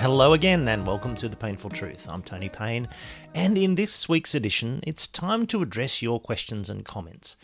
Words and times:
Hello 0.00 0.32
again, 0.32 0.66
and 0.66 0.86
welcome 0.86 1.14
to 1.16 1.28
The 1.28 1.36
Payneful 1.36 1.68
Truth. 1.68 2.08
I'm 2.08 2.22
Tony 2.22 2.48
Payne, 2.48 2.88
and 3.34 3.58
in 3.58 3.74
this 3.74 4.08
week's 4.08 4.34
edition, 4.34 4.80
it's 4.86 5.06
time 5.06 5.46
to 5.48 5.60
address 5.60 6.00
your 6.00 6.18
questions 6.18 6.70
and 6.70 6.86
comments. 6.86 7.36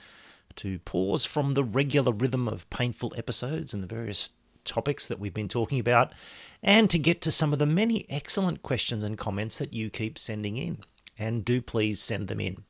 To 0.54 0.78
pause 0.78 1.26
from 1.26 1.52
the 1.52 1.62
regular 1.62 2.12
rhythm 2.12 2.48
of 2.48 2.68
Payneful 2.70 3.12
episodes 3.14 3.74
and 3.74 3.82
the 3.82 3.86
various 3.86 4.30
topics 4.64 5.06
that 5.06 5.20
we've 5.20 5.34
been 5.34 5.50
talking 5.50 5.78
about, 5.78 6.14
and 6.62 6.88
to 6.88 6.98
get 6.98 7.20
to 7.20 7.30
some 7.30 7.52
of 7.52 7.58
the 7.58 7.66
many 7.66 8.06
excellent 8.08 8.62
questions 8.62 9.04
and 9.04 9.18
comments 9.18 9.58
that 9.58 9.74
you 9.74 9.90
keep 9.90 10.18
sending 10.18 10.56
in. 10.56 10.78
And 11.18 11.44
do 11.44 11.60
please 11.60 12.00
send 12.00 12.28
them 12.28 12.40
in. 12.40 12.64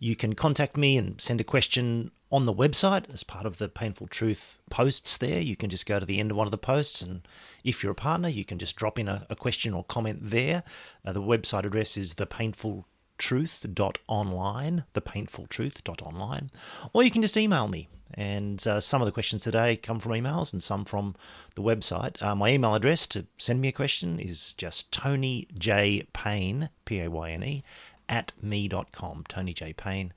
You 0.00 0.16
can 0.16 0.34
contact 0.34 0.76
me 0.76 0.96
and 0.96 1.20
send 1.20 1.40
a 1.40 1.44
question 1.44 2.10
on 2.32 2.46
the 2.46 2.54
website 2.54 3.12
as 3.12 3.24
part 3.24 3.44
of 3.44 3.58
the 3.58 3.68
Payneful 3.68 4.06
Truth 4.06 4.60
posts 4.70 5.16
there. 5.16 5.40
You 5.40 5.56
can 5.56 5.68
just 5.70 5.86
go 5.86 5.98
to 5.98 6.06
the 6.06 6.20
end 6.20 6.30
of 6.30 6.36
one 6.36 6.46
of 6.46 6.52
the 6.52 6.58
posts, 6.58 7.02
and 7.02 7.26
if 7.64 7.82
you're 7.82 7.90
a 7.92 7.96
partner, 7.96 8.28
you 8.28 8.44
can 8.44 8.58
just 8.58 8.76
drop 8.76 8.98
in 8.98 9.08
a, 9.08 9.26
a 9.28 9.36
question 9.36 9.74
or 9.74 9.84
comment 9.84 10.30
there. 10.30 10.62
Uh, 11.04 11.12
the 11.12 11.22
website 11.22 11.64
address 11.64 11.96
is 11.96 12.14
thepaynefultruth.online, 12.14 14.84
thepaynefultruth.online, 14.94 16.50
or 16.92 17.02
you 17.02 17.10
can 17.10 17.22
just 17.22 17.36
email 17.36 17.66
me. 17.66 17.88
And 18.14 18.64
uh, 18.66 18.80
some 18.80 19.00
of 19.00 19.06
the 19.06 19.12
questions 19.12 19.44
today 19.44 19.76
come 19.76 20.00
from 20.00 20.10
emails 20.12 20.52
and 20.52 20.60
some 20.60 20.84
from 20.84 21.14
the 21.54 21.62
website. 21.62 22.20
Uh, 22.20 22.34
my 22.34 22.50
email 22.50 22.74
address 22.74 23.06
to 23.08 23.26
send 23.38 23.60
me 23.60 23.68
a 23.68 23.72
question 23.72 24.18
is 24.18 24.54
just 24.54 24.90
Tony 24.90 25.46
J. 25.56 26.08
Payne, 26.12 26.70
P 26.84 27.00
A 27.00 27.08
Y 27.08 27.30
N 27.30 27.44
E, 27.44 27.62
at 28.08 28.32
me.com. 28.42 29.24
Tony 29.28 29.52
J. 29.52 29.72
Payne 29.72 30.12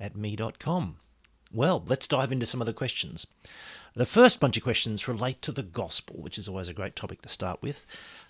at 0.00 0.16
me.com. 0.16 0.96
Well, 1.52 1.82
let's 1.86 2.06
dive 2.06 2.30
into 2.30 2.46
some 2.46 2.60
of 2.60 2.66
the 2.66 2.72
questions. 2.72 3.26
The 3.94 4.06
first 4.06 4.38
bunch 4.38 4.56
of 4.56 4.62
questions 4.62 5.08
relate 5.08 5.40
to 5.42 5.50
the 5.50 5.62
gospel, 5.62 6.16
which 6.20 6.38
is 6.38 6.46
always 6.46 6.68
a 6.68 6.74
great 6.74 6.94
topic 6.94 7.22
to 7.22 7.28
start 7.28 7.62
with, 7.62 7.86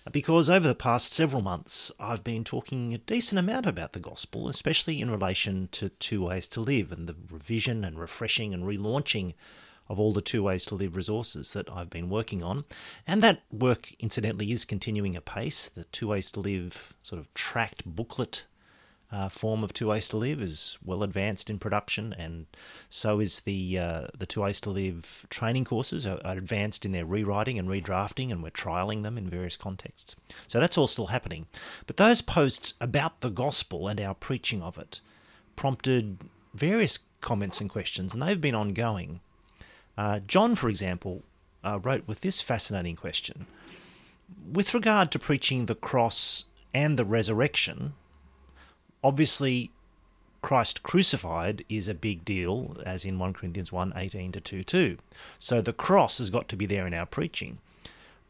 because 0.09 0.49
over 0.49 0.67
the 0.67 0.73
past 0.73 1.11
several 1.11 1.41
months 1.41 1.91
I've 1.99 2.23
been 2.23 2.43
talking 2.43 2.93
a 2.93 2.97
decent 2.97 3.37
amount 3.37 3.65
about 3.65 3.93
the 3.93 3.99
gospel, 3.99 4.47
especially 4.47 5.01
in 5.01 5.11
relation 5.11 5.67
to 5.73 5.89
Two 5.89 6.25
Ways 6.25 6.47
to 6.49 6.61
Live 6.61 6.91
and 6.91 7.07
the 7.07 7.15
revision 7.29 7.83
and 7.83 7.99
refreshing 7.99 8.53
and 8.53 8.63
relaunching 8.63 9.33
of 9.89 9.99
all 9.99 10.13
the 10.13 10.21
Two 10.21 10.43
Ways 10.43 10.65
to 10.65 10.75
Live 10.75 10.95
resources 10.95 11.53
that 11.53 11.69
I've 11.69 11.89
been 11.89 12.09
working 12.09 12.41
on. 12.41 12.63
And 13.05 13.21
that 13.21 13.43
work, 13.51 13.93
incidentally, 13.99 14.51
is 14.51 14.63
continuing 14.63 15.15
apace. 15.15 15.67
The 15.67 15.83
Two 15.85 16.07
Ways 16.07 16.31
to 16.31 16.39
Live 16.39 16.93
sort 17.03 17.19
of 17.19 17.33
tracked 17.33 17.85
booklet 17.85 18.45
uh, 19.11 19.27
form 19.27 19.63
of 19.63 19.73
Two 19.73 19.87
Ways 19.87 20.07
to 20.09 20.17
Live 20.17 20.41
is 20.41 20.77
well 20.83 21.01
advanced 21.01 21.49
in 21.49 21.57
production, 21.57 22.13
and 22.13 22.45
so 22.89 23.19
is 23.19 23.41
the 23.41 23.77
uh, 23.77 24.07
the 24.17 24.27
Two 24.27 24.41
Ways 24.41 24.61
to 24.61 24.69
Live 24.69 25.25
training 25.29 25.65
courses 25.65 26.05
are, 26.05 26.19
are, 26.23 26.37
advanced 26.37 26.85
in 26.85 26.91
their 26.91 27.05
rewriting 27.05 27.57
and 27.57 27.67
redrafting, 27.67 28.31
and 28.31 28.43
we're 28.43 28.51
trialing 28.51 29.01
them 29.03 29.17
in 29.17 29.27
various 29.27 29.57
contexts. 29.57 30.15
So 30.47 30.59
that's 30.59 30.77
all 30.77 30.87
still 30.87 31.07
happening. 31.07 31.47
But 31.87 31.97
those 31.97 32.21
posts 32.21 32.75
about 32.79 33.21
the 33.21 33.31
gospel 33.31 33.87
and 33.87 33.99
our 33.99 34.13
preaching 34.13 34.61
of 34.61 34.77
it 34.77 35.01
prompted 35.55 36.19
various 36.53 36.99
comments 37.19 37.59
and 37.61 37.69
questions, 37.69 38.13
and 38.13 38.21
they've 38.21 38.39
been 38.39 38.55
ongoing. 38.55 39.21
Uh, 39.97 40.19
John, 40.19 40.55
for 40.55 40.69
example, 40.69 41.23
uh, 41.63 41.79
wrote 41.81 42.07
with 42.07 42.21
this 42.21 42.41
fascinating 42.41 42.95
question. 42.95 43.47
With 44.51 44.73
regard 44.75 45.11
to 45.11 45.19
preaching 45.19 45.65
the 45.65 45.75
cross 45.75 46.45
and 46.73 46.97
the 46.97 47.05
resurrection, 47.05 47.93
obviously 49.03 49.71
Christ 50.41 50.83
crucified 50.83 51.65
is 51.67 51.87
a 51.87 51.93
big 51.93 52.23
deal, 52.23 52.77
as 52.85 53.05
in 53.05 53.19
1 53.19 53.33
Corinthians 53.33 53.71
1 53.71 53.93
18 53.95 54.31
to 54.33 54.41
2 54.41 54.63
2. 54.63 54.97
So 55.37 55.61
the 55.61 55.73
cross 55.73 56.19
has 56.19 56.29
got 56.29 56.47
to 56.49 56.55
be 56.55 56.65
there 56.65 56.87
in 56.87 56.93
our 56.93 57.05
preaching. 57.05 57.59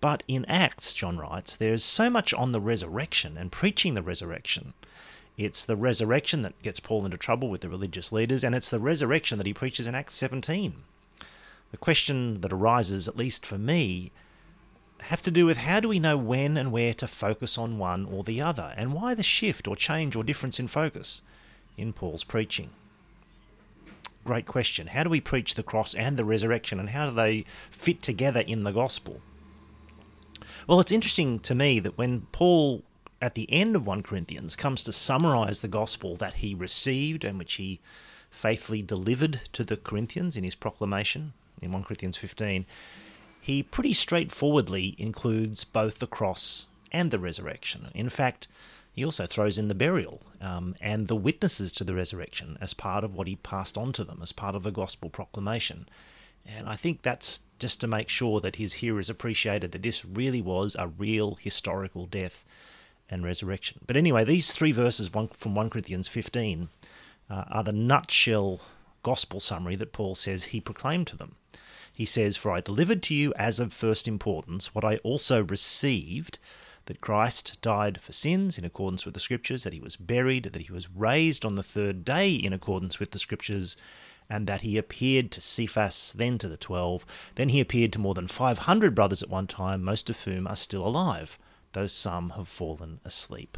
But 0.02 0.24
in 0.28 0.46
Acts, 0.46 0.94
John 0.94 1.18
writes, 1.18 1.58
there 1.58 1.74
is 1.74 1.84
so 1.84 2.10
much 2.10 2.34
on 2.34 2.52
the 2.52 2.62
resurrection 2.62 3.38
and 3.38 3.52
preaching 3.52 3.96
the 3.96 4.02
resurrection. 4.02 4.74
It's 5.38 5.66
the 5.66 5.76
resurrection 5.76 6.42
that 6.42 6.62
gets 6.62 6.80
Paul 6.80 7.06
into 7.06 7.18
trouble 7.18 7.50
with 7.50 7.62
the 7.62 7.70
religious 7.70 8.12
leaders, 8.12 8.44
and 8.44 8.56
it's 8.56 8.70
the 8.70 8.80
resurrection 8.80 9.38
that 9.38 9.48
he 9.48 9.54
preaches 9.54 9.88
in 9.88 9.96
Acts 9.96 10.16
17. 10.16 10.74
The 11.72 11.78
question 11.78 12.42
that 12.42 12.54
arises, 12.54 13.08
at 13.08 13.18
least 13.18 13.46
for 13.46 13.58
me, 13.58 14.12
have 15.04 15.22
to 15.24 15.32
do 15.32 15.46
with 15.46 15.58
how 15.58 15.80
do 15.80 15.88
we 15.88 16.00
know 16.00 16.18
when 16.18 16.58
and 16.58 16.72
where 16.72 16.94
to 16.96 17.08
focus 17.08 17.58
on 17.58 17.78
one 17.78 18.06
or 18.06 18.24
the 18.24 18.42
other, 18.42 18.74
and 18.78 18.94
why 18.94 19.14
the 19.14 19.24
shift 19.24 19.68
or 19.68 19.76
change 19.76 20.16
or 20.16 20.24
difference 20.24 20.60
in 20.60 20.68
focus 20.68 21.22
in 21.78 21.94
Paul's 21.94 22.24
preaching. 22.24 22.70
Great 24.26 24.46
question. 24.46 24.88
How 24.88 25.04
do 25.04 25.10
we 25.10 25.22
preach 25.22 25.56
the 25.56 25.64
cross 25.64 25.94
and 25.96 26.18
the 26.18 26.26
resurrection, 26.26 26.80
and 26.80 26.90
how 26.90 27.08
do 27.08 27.16
they 27.16 27.46
fit 27.72 28.02
together 28.02 28.42
in 28.42 28.64
the 28.64 28.72
gospel? 28.72 29.22
Well, 30.68 30.80
it's 30.80 30.92
interesting 30.92 31.40
to 31.40 31.56
me 31.56 31.80
that 31.80 31.98
when 31.98 32.28
Paul, 32.32 32.84
at 33.22 33.36
the 33.36 33.52
end 33.52 33.76
of 33.76 33.88
1 33.88 34.04
Corinthians, 34.04 34.56
comes 34.56 34.84
to 34.84 34.92
summarize 34.92 35.62
the 35.62 35.68
gospel 35.68 36.16
that 36.18 36.36
he 36.36 36.54
received 36.54 37.24
and 37.24 37.40
which 37.40 37.54
he 37.54 37.80
faithfully 38.30 38.82
delivered 38.82 39.42
to 39.54 39.64
the 39.64 39.78
Corinthians 39.78 40.38
in 40.38 40.44
his 40.44 40.56
proclamation 40.56 41.34
in 41.62 41.72
1 41.72 41.84
Corinthians 41.84 42.18
15, 42.18 42.66
he 43.42 43.64
pretty 43.64 43.94
straightforwardly 43.94 44.96
includes 44.98 45.64
both 45.64 46.00
the 46.00 46.08
cross 46.08 46.68
and 46.92 47.12
the 47.12 47.20
resurrection. 47.20 47.90
In 47.94 48.10
fact, 48.10 48.48
he 48.92 49.06
also 49.06 49.26
throws 49.26 49.58
in 49.58 49.68
the 49.68 49.76
burial 49.76 50.22
um, 50.42 50.76
and 50.82 51.08
the 51.08 51.16
witnesses 51.16 51.72
to 51.74 51.84
the 51.84 51.96
resurrection 51.96 52.58
as 52.60 52.74
part 52.74 53.04
of 53.04 53.16
what 53.16 53.28
he 53.28 53.38
passed 53.38 53.78
on 53.78 53.94
to 53.94 54.04
them, 54.04 54.20
as 54.22 54.32
part 54.32 54.56
of 54.56 54.64
the 54.64 54.72
gospel 54.72 55.10
proclamation. 55.10 55.88
And 56.46 56.68
I 56.68 56.76
think 56.76 57.02
that's 57.02 57.42
just 57.60 57.80
to 57.82 57.88
make 57.88 58.10
sure 58.10 58.40
that 58.42 58.56
his 58.56 58.74
hearers 58.74 59.10
appreciated 59.10 59.72
that 59.72 59.84
this 59.84 60.04
really 60.04 60.42
was 60.42 60.76
a 60.78 60.88
real 60.88 61.36
historical 61.36 62.06
death 62.06 62.46
and 63.10 63.24
resurrection. 63.24 63.80
But 63.86 63.98
anyway, 63.98 64.24
these 64.24 64.52
three 64.52 64.72
verses 64.72 65.10
from 65.10 65.56
1 65.56 65.70
Corinthians 65.70 66.08
15 66.08 66.70
uh, 67.30 67.44
are 67.48 67.64
the 67.64 67.72
nutshell 67.72 68.60
gospel 69.04 69.40
summary 69.40 69.76
that 69.76 69.94
Paul 69.94 70.16
says 70.16 70.46
he 70.46 70.60
proclaimed 70.60 71.08
to 71.08 71.18
them. 71.18 71.36
He 72.00 72.06
says, 72.06 72.38
For 72.38 72.50
I 72.50 72.62
delivered 72.62 73.04
to 73.04 73.14
you 73.14 73.34
as 73.36 73.60
of 73.60 73.74
first 73.74 74.08
importance 74.08 74.74
what 74.74 74.86
I 74.86 75.00
also 75.04 75.44
received 75.44 76.40
that 76.86 77.02
Christ 77.02 77.62
died 77.62 78.00
for 78.02 78.14
sins 78.14 78.58
in 78.58 78.64
accordance 78.64 79.04
with 79.04 79.16
the 79.16 79.20
Scriptures, 79.20 79.66
that 79.66 79.74
he 79.74 79.82
was 79.82 79.98
buried, 79.98 80.46
that 80.46 80.62
he 80.62 80.72
was 80.72 80.90
raised 80.90 81.44
on 81.44 81.56
the 81.56 81.62
third 81.62 82.06
day 82.06 82.32
in 82.32 82.54
accordance 82.54 83.02
with 83.02 83.12
the 83.12 83.20
Scriptures, 83.20 83.76
and 84.30 84.48
that 84.48 84.62
he 84.62 84.78
appeared 84.78 85.30
to 85.32 85.42
Cephas, 85.42 86.14
then 86.16 86.38
to 86.38 86.48
the 86.48 86.56
twelve. 86.56 87.06
Then 87.36 87.50
he 87.50 87.60
appeared 87.60 87.92
to 87.92 88.00
more 88.00 88.14
than 88.14 88.30
500 88.30 88.96
brothers 88.96 89.22
at 89.22 89.30
one 89.30 89.48
time, 89.48 89.84
most 89.84 90.10
of 90.10 90.24
whom 90.24 90.48
are 90.48 90.56
still 90.56 90.88
alive, 90.88 91.38
though 91.74 91.88
some 91.88 92.30
have 92.30 92.48
fallen 92.48 93.02
asleep. 93.04 93.58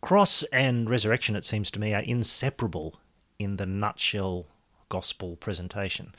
Cross 0.00 0.42
and 0.52 0.90
resurrection, 0.90 1.36
it 1.36 1.44
seems 1.44 1.70
to 1.70 1.78
me, 1.78 1.94
are 1.94 2.02
inseparable 2.02 2.96
in 3.38 3.56
the 3.56 3.66
nutshell 3.66 4.46
gospel 4.88 5.36
presentation. 5.36 6.12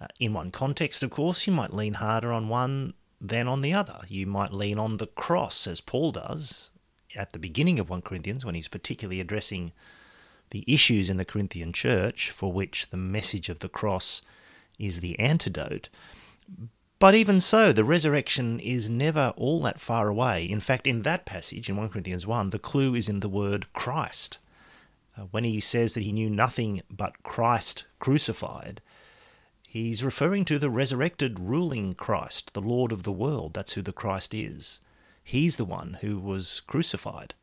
Uh, 0.00 0.06
in 0.20 0.32
one 0.32 0.50
context, 0.50 1.02
of 1.02 1.10
course, 1.10 1.46
you 1.46 1.52
might 1.52 1.72
lean 1.72 1.94
harder 1.94 2.32
on 2.32 2.48
one 2.48 2.94
than 3.20 3.48
on 3.48 3.62
the 3.62 3.72
other. 3.72 4.00
You 4.08 4.26
might 4.26 4.52
lean 4.52 4.78
on 4.78 4.98
the 4.98 5.06
cross, 5.06 5.66
as 5.66 5.80
Paul 5.80 6.12
does 6.12 6.70
at 7.14 7.32
the 7.32 7.38
beginning 7.38 7.78
of 7.78 7.88
1 7.88 8.02
Corinthians, 8.02 8.44
when 8.44 8.54
he's 8.54 8.68
particularly 8.68 9.20
addressing 9.20 9.72
the 10.50 10.64
issues 10.66 11.10
in 11.10 11.16
the 11.16 11.24
Corinthian 11.24 11.72
church 11.72 12.30
for 12.30 12.52
which 12.52 12.88
the 12.90 12.96
message 12.96 13.48
of 13.48 13.60
the 13.60 13.68
cross 13.68 14.22
is 14.78 15.00
the 15.00 15.18
antidote. 15.18 15.88
But 16.98 17.14
even 17.14 17.40
so, 17.40 17.72
the 17.72 17.84
resurrection 17.84 18.60
is 18.60 18.88
never 18.88 19.34
all 19.36 19.60
that 19.62 19.80
far 19.80 20.08
away. 20.08 20.44
In 20.44 20.60
fact, 20.60 20.86
in 20.86 21.02
that 21.02 21.26
passage, 21.26 21.68
in 21.68 21.76
1 21.76 21.88
Corinthians 21.90 22.26
1, 22.26 22.50
the 22.50 22.58
clue 22.58 22.94
is 22.94 23.08
in 23.08 23.20
the 23.20 23.28
word 23.28 23.70
Christ. 23.72 24.38
Uh, 25.16 25.22
when 25.30 25.44
he 25.44 25.60
says 25.60 25.94
that 25.94 26.04
he 26.04 26.12
knew 26.12 26.30
nothing 26.30 26.82
but 26.90 27.22
Christ 27.22 27.84
crucified, 27.98 28.80
He's 29.76 30.02
referring 30.02 30.46
to 30.46 30.58
the 30.58 30.70
resurrected 30.70 31.38
ruling 31.38 31.92
Christ, 31.92 32.54
the 32.54 32.62
Lord 32.62 32.92
of 32.92 33.02
the 33.02 33.12
world. 33.12 33.52
That's 33.52 33.72
who 33.72 33.82
the 33.82 33.92
Christ 33.92 34.32
is. 34.32 34.80
He's 35.22 35.56
the 35.56 35.66
one 35.66 35.98
who 36.00 36.18
was 36.18 36.60
crucified. 36.60 37.34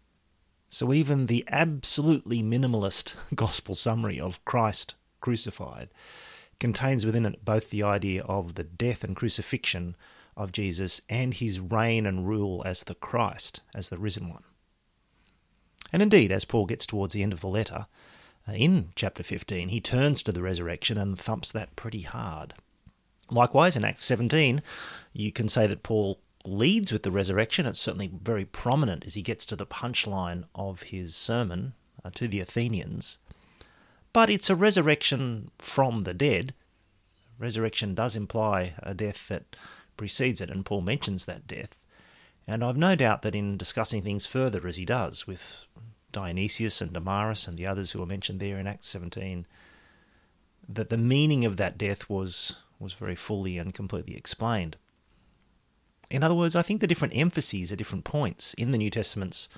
So 0.67 0.91
even 0.91 1.27
the 1.27 1.45
absolutely 1.47 2.41
minimalist 2.41 3.13
gospel 3.35 3.75
summary 3.75 4.19
of 4.19 4.43
Christ 4.45 4.95
crucified 5.21 5.89
contains 6.59 7.05
within 7.05 7.27
it 7.27 7.45
both 7.45 7.69
the 7.69 7.83
idea 7.83 8.23
of 8.23 8.55
the 8.55 8.63
death 8.63 9.03
and 9.03 9.15
crucifixion 9.15 9.95
of 10.35 10.51
Jesus 10.51 11.01
and 11.07 11.35
his 11.35 11.59
reign 11.59 12.07
and 12.07 12.27
rule 12.27 12.63
as 12.65 12.81
the 12.81 12.95
Christ, 12.95 13.61
as 13.75 13.89
the 13.89 13.99
risen 13.99 14.27
one. 14.27 14.43
And 15.91 16.01
indeed, 16.01 16.31
as 16.31 16.45
Paul 16.45 16.65
gets 16.65 16.87
towards 16.87 17.13
the 17.13 17.21
end 17.21 17.33
of 17.33 17.41
the 17.41 17.47
letter, 17.47 17.85
in 18.51 18.89
chapter 18.95 19.23
15, 19.23 19.69
he 19.69 19.79
turns 19.79 20.21
to 20.23 20.31
the 20.31 20.41
resurrection 20.41 20.97
and 20.97 21.17
thumps 21.17 21.51
that 21.51 21.75
pretty 21.75 22.01
hard. 22.01 22.53
Likewise, 23.31 23.75
in 23.75 23.85
Acts 23.85 24.03
17, 24.03 24.61
you 25.13 25.31
can 25.31 25.47
say 25.47 25.65
that 25.67 25.83
Paul 25.83 26.19
leads 26.45 26.91
with 26.91 27.03
the 27.03 27.11
resurrection. 27.11 27.65
It's 27.65 27.79
certainly 27.79 28.11
very 28.21 28.45
prominent 28.45 29.05
as 29.05 29.13
he 29.13 29.21
gets 29.21 29.45
to 29.47 29.55
the 29.55 29.65
punchline 29.65 30.43
of 30.53 30.83
his 30.83 31.15
sermon 31.15 31.73
uh, 32.03 32.09
to 32.15 32.27
the 32.27 32.41
Athenians. 32.41 33.17
But 34.11 34.29
it's 34.29 34.49
a 34.49 34.55
resurrection 34.55 35.49
from 35.57 36.03
the 36.03 36.13
dead. 36.13 36.53
Resurrection 37.39 37.95
does 37.95 38.15
imply 38.15 38.73
a 38.83 38.93
death 38.93 39.27
that 39.29 39.55
precedes 39.97 40.41
it, 40.41 40.49
and 40.49 40.65
Paul 40.65 40.81
mentions 40.81 41.25
that 41.25 41.47
death. 41.47 41.79
And 42.45 42.63
I've 42.63 42.77
no 42.77 42.95
doubt 42.95 43.21
that 43.21 43.35
in 43.35 43.57
discussing 43.57 44.03
things 44.03 44.25
further, 44.25 44.67
as 44.67 44.75
he 44.75 44.85
does 44.85 45.25
with 45.25 45.65
Dionysius 46.13 46.79
and 46.79 46.93
Damaris 46.93 47.47
and 47.47 47.57
the 47.57 47.67
others 47.67 47.91
who 47.91 48.01
are 48.01 48.05
mentioned 48.05 48.39
there 48.39 48.57
in 48.57 48.67
Acts 48.67 48.87
17, 48.87 49.45
that 50.69 50.89
the 50.89 50.97
meaning 50.97 51.43
of 51.43 51.57
that 51.57 51.77
death 51.77 52.09
was, 52.09 52.55
was 52.79 52.93
very 52.93 53.15
fully 53.15 53.57
and 53.57 53.73
completely 53.73 54.15
explained. 54.15 54.77
In 56.09 56.23
other 56.23 56.35
words, 56.35 56.55
I 56.55 56.61
think 56.61 56.79
the 56.79 56.87
different 56.87 57.15
emphases 57.15 57.71
at 57.71 57.77
different 57.77 58.05
points 58.05 58.53
in 58.53 58.71
the 58.71 58.77
New 58.77 58.89
Testament's 58.89 59.49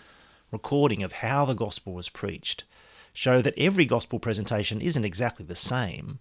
recording 0.52 1.04
of 1.04 1.14
how 1.14 1.46
the 1.46 1.54
gospel 1.54 1.94
was 1.94 2.10
preached 2.10 2.64
show 3.14 3.42
that 3.42 3.58
every 3.58 3.86
gospel 3.86 4.20
presentation 4.20 4.82
isn't 4.82 5.06
exactly 5.06 5.46
the 5.46 5.56
same. 5.56 6.20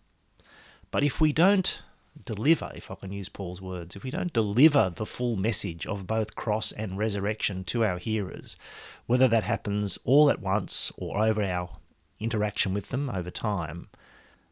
But 0.90 1.02
if 1.02 1.20
we 1.20 1.32
don't 1.32 1.82
deliver, 2.24 2.72
if 2.74 2.90
I 2.90 2.94
can 2.94 3.12
use 3.12 3.28
Paul's 3.28 3.60
words, 3.60 3.96
if 3.96 4.04
we 4.04 4.10
don't 4.10 4.32
deliver 4.32 4.92
the 4.94 5.06
full 5.06 5.36
message 5.36 5.86
of 5.86 6.06
both 6.06 6.34
cross 6.34 6.72
and 6.72 6.98
resurrection 6.98 7.64
to 7.64 7.84
our 7.84 7.98
hearers, 7.98 8.56
whether 9.06 9.28
that 9.28 9.44
happens 9.44 9.98
all 10.04 10.30
at 10.30 10.40
once 10.40 10.92
or 10.96 11.22
over 11.22 11.42
our 11.42 11.70
interaction 12.20 12.72
with 12.74 12.88
them 12.90 13.10
over 13.10 13.30
time, 13.30 13.88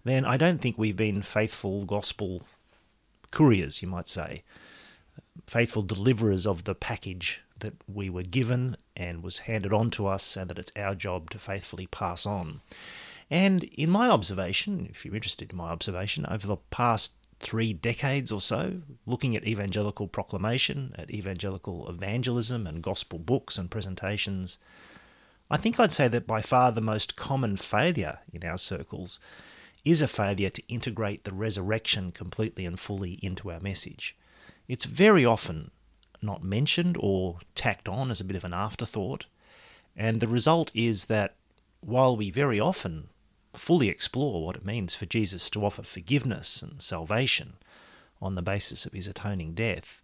then 0.04 0.24
I 0.24 0.36
don't 0.36 0.60
think 0.60 0.76
we've 0.76 0.96
been 0.96 1.22
faithful 1.22 1.84
gospel 1.84 2.42
couriers, 3.30 3.82
you 3.82 3.88
might 3.88 4.08
say, 4.08 4.42
faithful 5.46 5.82
deliverers 5.82 6.46
of 6.46 6.64
the 6.64 6.74
package 6.74 7.40
that 7.60 7.74
we 7.86 8.10
were 8.10 8.22
given 8.22 8.76
and 8.96 9.22
was 9.22 9.40
handed 9.40 9.72
on 9.72 9.90
to 9.92 10.06
us, 10.06 10.36
and 10.36 10.50
that 10.50 10.58
it's 10.58 10.72
our 10.76 10.94
job 10.94 11.30
to 11.30 11.38
faithfully 11.38 11.86
pass 11.86 12.26
on. 12.26 12.60
And 13.30 13.64
in 13.64 13.88
my 13.88 14.10
observation, 14.10 14.88
if 14.90 15.04
you're 15.04 15.14
interested 15.14 15.52
in 15.52 15.56
my 15.56 15.70
observation, 15.70 16.26
over 16.28 16.46
the 16.46 16.58
past 16.70 17.12
three 17.42 17.72
decades 17.72 18.32
or 18.32 18.40
so, 18.40 18.80
looking 19.04 19.36
at 19.36 19.46
evangelical 19.46 20.08
proclamation, 20.08 20.94
at 20.96 21.10
evangelical 21.10 21.88
evangelism 21.88 22.66
and 22.66 22.82
gospel 22.82 23.18
books 23.18 23.58
and 23.58 23.70
presentations, 23.70 24.58
I 25.50 25.58
think 25.58 25.78
I'd 25.78 25.92
say 25.92 26.08
that 26.08 26.26
by 26.26 26.40
far 26.40 26.72
the 26.72 26.80
most 26.80 27.16
common 27.16 27.56
failure 27.56 28.20
in 28.32 28.44
our 28.44 28.56
circles 28.56 29.20
is 29.84 30.00
a 30.00 30.08
failure 30.08 30.48
to 30.48 30.66
integrate 30.68 31.24
the 31.24 31.32
resurrection 31.32 32.12
completely 32.12 32.64
and 32.64 32.78
fully 32.78 33.18
into 33.22 33.50
our 33.50 33.60
message. 33.60 34.16
It's 34.68 34.84
very 34.84 35.26
often 35.26 35.72
not 36.22 36.44
mentioned 36.44 36.96
or 36.98 37.40
tacked 37.54 37.88
on 37.88 38.10
as 38.10 38.20
a 38.20 38.24
bit 38.24 38.36
of 38.36 38.44
an 38.44 38.54
afterthought, 38.54 39.26
and 39.96 40.20
the 40.20 40.28
result 40.28 40.70
is 40.72 41.06
that 41.06 41.34
while 41.80 42.16
we 42.16 42.30
very 42.30 42.60
often 42.60 43.08
fully 43.54 43.88
explore 43.88 44.44
what 44.44 44.56
it 44.56 44.64
means 44.64 44.94
for 44.94 45.06
Jesus 45.06 45.50
to 45.50 45.64
offer 45.64 45.82
forgiveness 45.82 46.62
and 46.62 46.80
salvation 46.80 47.54
on 48.20 48.34
the 48.34 48.42
basis 48.42 48.86
of 48.86 48.92
his 48.92 49.08
atoning 49.08 49.54
death, 49.54 50.00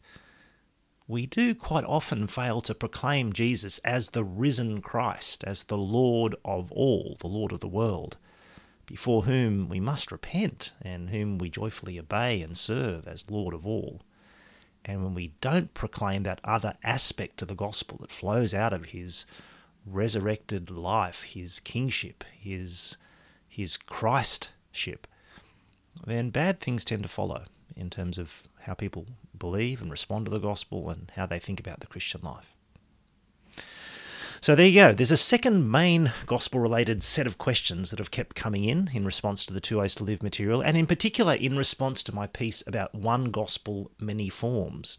we 1.07 1.25
do 1.25 1.55
quite 1.55 1.85
often 1.85 2.27
fail 2.27 2.61
to 2.61 2.75
proclaim 2.75 3.33
Jesus 3.33 3.79
as 3.79 4.11
the 4.11 4.25
risen 4.25 4.83
Christ, 4.83 5.43
as 5.45 5.65
the 5.65 5.79
Lord 5.79 6.35
of 6.45 6.71
all, 6.71 7.17
the 7.21 7.29
Lord 7.29 7.51
of 7.53 7.61
the 7.61 7.69
world, 7.69 8.19
before 8.85 9.23
whom 9.23 9.71
we 9.71 9.81
must 9.81 10.13
repent 10.13 10.73
and 10.83 11.09
whom 11.09 11.39
we 11.39 11.49
joyfully 11.49 11.99
obey 11.99 12.43
and 12.43 12.57
serve 12.57 13.09
as 13.09 13.31
Lord 13.31 13.55
of 13.55 13.67
all. 13.67 14.03
And 14.85 15.03
when 15.03 15.15
we 15.15 15.33
don't 15.41 15.73
proclaim 15.73 16.25
that 16.25 16.41
other 16.45 16.75
aspect 16.83 17.41
of 17.41 17.49
the 17.49 17.55
gospel 17.55 17.99
that 18.03 18.13
flows 18.13 18.53
out 18.53 18.75
of 18.75 18.87
his 18.87 19.25
resurrected 19.87 20.71
life, 20.71 21.23
his 21.23 21.61
kingship, 21.61 22.25
his 22.39 22.99
his 23.49 23.77
Christship, 23.77 25.05
then 26.07 26.31
bad 26.31 26.61
things 26.61 26.85
tend 26.85 27.03
to 27.03 27.09
follow 27.09 27.45
in 27.77 27.91
terms 27.91 28.19
of 28.19 28.43
how 28.61 28.75
people 28.75 29.07
believe 29.37 29.81
and 29.81 29.91
respond 29.91 30.27
to 30.27 30.31
the 30.31 30.39
gospel 30.39 30.91
and 30.91 31.11
how 31.17 31.27
they 31.27 31.39
think 31.39 31.59
about 31.61 31.81
the 31.81 31.87
Christian 31.87 32.21
life. 32.23 32.55
So 34.41 34.55
there 34.55 34.67
you 34.67 34.75
go. 34.75 34.93
There's 34.93 35.11
a 35.11 35.17
second 35.17 35.69
main 35.69 36.13
gospel 36.27 36.61
related 36.61 37.03
set 37.03 37.27
of 37.27 37.39
questions 37.39 37.91
that 37.91 37.99
have 37.99 38.13
kept 38.13 38.37
coming 38.37 38.65
in 38.65 38.91
in 38.95 39.05
response 39.05 39.45
to 39.47 39.53
the 39.53 39.61
Two 39.61 39.79
Ways 39.79 39.97
to 39.97 40.05
Live 40.05 40.23
material, 40.23 40.61
and 40.61 40.77
in 40.77 40.87
particular 40.87 41.35
in 41.35 41.57
response 41.57 42.05
to 42.05 42.15
my 42.15 42.29
piece 42.29 42.63
about 42.67 42.95
one 42.95 43.33
gospel, 43.33 43.91
many 43.99 44.29
forms. 44.29 44.99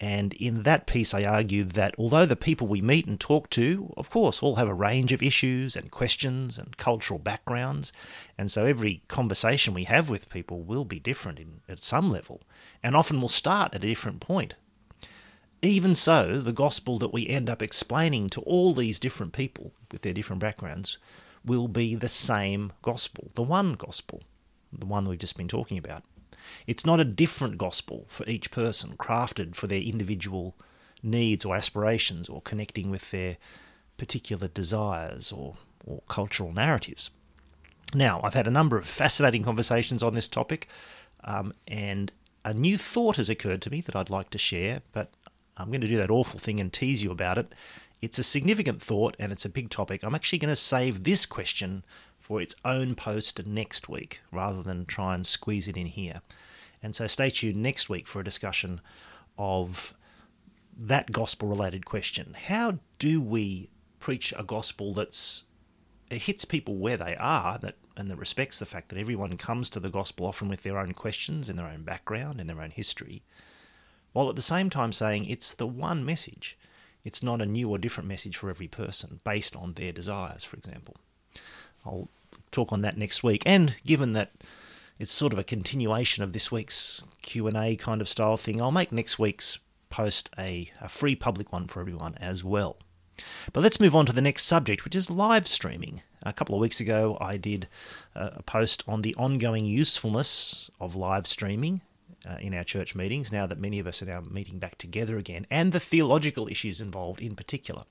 And 0.00 0.34
in 0.34 0.64
that 0.64 0.86
piece, 0.86 1.14
I 1.14 1.22
argued 1.22 1.70
that 1.72 1.94
although 1.98 2.26
the 2.26 2.34
people 2.34 2.66
we 2.66 2.80
meet 2.80 3.06
and 3.06 3.18
talk 3.18 3.48
to, 3.50 3.92
of 3.96 4.10
course, 4.10 4.42
all 4.42 4.56
have 4.56 4.68
a 4.68 4.74
range 4.74 5.12
of 5.12 5.22
issues 5.22 5.76
and 5.76 5.90
questions 5.90 6.58
and 6.58 6.76
cultural 6.76 7.20
backgrounds, 7.20 7.92
and 8.36 8.50
so 8.50 8.66
every 8.66 9.02
conversation 9.06 9.72
we 9.72 9.84
have 9.84 10.10
with 10.10 10.28
people 10.28 10.62
will 10.62 10.84
be 10.84 10.98
different 10.98 11.38
in, 11.38 11.60
at 11.68 11.78
some 11.78 12.10
level, 12.10 12.42
and 12.82 12.96
often 12.96 13.20
will 13.20 13.28
start 13.28 13.72
at 13.72 13.84
a 13.84 13.88
different 13.88 14.20
point. 14.20 14.56
Even 15.62 15.94
so, 15.94 16.40
the 16.40 16.52
gospel 16.52 16.98
that 16.98 17.12
we 17.12 17.26
end 17.28 17.48
up 17.48 17.62
explaining 17.62 18.28
to 18.30 18.40
all 18.42 18.74
these 18.74 18.98
different 18.98 19.32
people 19.32 19.72
with 19.92 20.02
their 20.02 20.12
different 20.12 20.40
backgrounds 20.40 20.98
will 21.44 21.68
be 21.68 21.94
the 21.94 22.08
same 22.08 22.72
gospel, 22.82 23.30
the 23.34 23.42
one 23.42 23.74
gospel, 23.74 24.22
the 24.72 24.86
one 24.86 25.04
we've 25.04 25.18
just 25.18 25.36
been 25.36 25.48
talking 25.48 25.78
about. 25.78 26.02
It's 26.66 26.86
not 26.86 27.00
a 27.00 27.04
different 27.04 27.58
gospel 27.58 28.06
for 28.08 28.28
each 28.28 28.50
person, 28.50 28.96
crafted 28.96 29.54
for 29.54 29.66
their 29.66 29.80
individual 29.80 30.54
needs 31.02 31.44
or 31.44 31.54
aspirations 31.54 32.28
or 32.28 32.40
connecting 32.42 32.90
with 32.90 33.10
their 33.10 33.36
particular 33.96 34.48
desires 34.48 35.30
or, 35.32 35.56
or 35.84 36.02
cultural 36.08 36.52
narratives. 36.52 37.10
Now, 37.94 38.20
I've 38.24 38.34
had 38.34 38.48
a 38.48 38.52
number 38.52 38.76
of 38.76 38.86
fascinating 38.86 39.42
conversations 39.42 40.02
on 40.02 40.14
this 40.14 40.28
topic, 40.28 40.68
um, 41.22 41.52
and 41.68 42.12
a 42.44 42.52
new 42.52 42.76
thought 42.76 43.16
has 43.16 43.28
occurred 43.30 43.62
to 43.62 43.70
me 43.70 43.80
that 43.82 43.94
I'd 43.94 44.10
like 44.10 44.30
to 44.30 44.38
share, 44.38 44.82
but 44.92 45.10
I'm 45.56 45.68
going 45.68 45.80
to 45.80 45.88
do 45.88 45.96
that 45.96 46.10
awful 46.10 46.38
thing 46.38 46.60
and 46.60 46.72
tease 46.72 47.02
you 47.02 47.10
about 47.10 47.38
it. 47.38 47.54
It's 48.02 48.18
a 48.18 48.24
significant 48.24 48.82
thought 48.82 49.16
and 49.18 49.32
it's 49.32 49.44
a 49.44 49.48
big 49.48 49.70
topic. 49.70 50.02
I'm 50.02 50.14
actually 50.14 50.38
going 50.38 50.50
to 50.50 50.56
save 50.56 51.04
this 51.04 51.24
question 51.24 51.84
for 52.24 52.40
its 52.40 52.54
own 52.64 52.94
post 52.94 53.46
next 53.46 53.86
week 53.86 54.22
rather 54.32 54.62
than 54.62 54.86
try 54.86 55.14
and 55.14 55.26
squeeze 55.26 55.68
it 55.68 55.76
in 55.76 55.84
here. 55.84 56.22
And 56.82 56.94
so 56.94 57.06
stay 57.06 57.28
tuned 57.28 57.56
next 57.56 57.90
week 57.90 58.06
for 58.08 58.18
a 58.18 58.24
discussion 58.24 58.80
of 59.36 59.92
that 60.74 61.12
gospel 61.12 61.48
related 61.48 61.84
question. 61.84 62.34
How 62.46 62.78
do 62.98 63.20
we 63.20 63.68
preach 64.00 64.32
a 64.38 64.42
gospel 64.42 64.94
that's 64.94 65.44
it 66.08 66.22
hits 66.22 66.46
people 66.46 66.76
where 66.76 66.96
they 66.96 67.14
are 67.16 67.58
that 67.58 67.76
and 67.94 68.10
that 68.10 68.16
respects 68.16 68.58
the 68.58 68.64
fact 68.64 68.88
that 68.88 68.98
everyone 68.98 69.36
comes 69.36 69.68
to 69.68 69.78
the 69.80 69.90
gospel 69.90 70.24
often 70.24 70.48
with 70.48 70.62
their 70.62 70.78
own 70.78 70.92
questions 70.92 71.50
in 71.50 71.56
their 71.56 71.66
own 71.66 71.82
background 71.82 72.40
in 72.40 72.46
their 72.46 72.60
own 72.60 72.70
history 72.70 73.22
while 74.12 74.28
at 74.28 74.36
the 74.36 74.42
same 74.42 74.68
time 74.68 74.92
saying 74.92 75.24
it's 75.24 75.54
the 75.54 75.66
one 75.66 76.04
message 76.04 76.58
it's 77.02 77.22
not 77.22 77.40
a 77.40 77.46
new 77.46 77.70
or 77.70 77.78
different 77.78 78.08
message 78.08 78.36
for 78.36 78.50
every 78.50 78.68
person 78.68 79.20
based 79.24 79.56
on 79.56 79.72
their 79.72 79.92
desires 79.92 80.44
for 80.44 80.56
example 80.58 80.96
I'll 81.84 82.08
talk 82.50 82.72
on 82.72 82.82
that 82.82 82.96
next 82.96 83.22
week. 83.22 83.42
And 83.46 83.76
given 83.84 84.12
that 84.12 84.32
it's 84.98 85.10
sort 85.10 85.32
of 85.32 85.38
a 85.38 85.44
continuation 85.44 86.22
of 86.22 86.32
this 86.32 86.52
week's 86.52 87.02
Q&A 87.22 87.76
kind 87.76 88.00
of 88.00 88.08
style 88.08 88.36
thing, 88.36 88.60
I'll 88.60 88.70
make 88.70 88.92
next 88.92 89.18
week's 89.18 89.58
post 89.90 90.30
a, 90.38 90.70
a 90.80 90.88
free 90.88 91.14
public 91.14 91.52
one 91.52 91.66
for 91.66 91.80
everyone 91.80 92.16
as 92.20 92.42
well. 92.42 92.76
But 93.52 93.62
let's 93.62 93.80
move 93.80 93.94
on 93.94 94.06
to 94.06 94.12
the 94.12 94.20
next 94.20 94.44
subject, 94.44 94.84
which 94.84 94.96
is 94.96 95.10
live 95.10 95.46
streaming. 95.46 96.02
A 96.22 96.32
couple 96.32 96.54
of 96.54 96.60
weeks 96.60 96.80
ago, 96.80 97.16
I 97.20 97.36
did 97.36 97.68
a 98.14 98.42
post 98.42 98.82
on 98.88 99.02
the 99.02 99.14
ongoing 99.16 99.64
usefulness 99.66 100.70
of 100.80 100.96
live 100.96 101.26
streaming 101.26 101.82
uh, 102.28 102.36
in 102.40 102.54
our 102.54 102.64
church 102.64 102.94
meetings, 102.94 103.32
now 103.32 103.46
that 103.46 103.58
many 103.58 103.78
of 103.78 103.86
us 103.86 104.02
are 104.02 104.06
now 104.06 104.20
meeting 104.20 104.58
back 104.58 104.78
together 104.78 105.16
again, 105.16 105.46
and 105.50 105.72
the 105.72 105.80
theological 105.80 106.48
issues 106.48 106.80
involved 106.80 107.20
in 107.20 107.36
particular. 107.36 107.82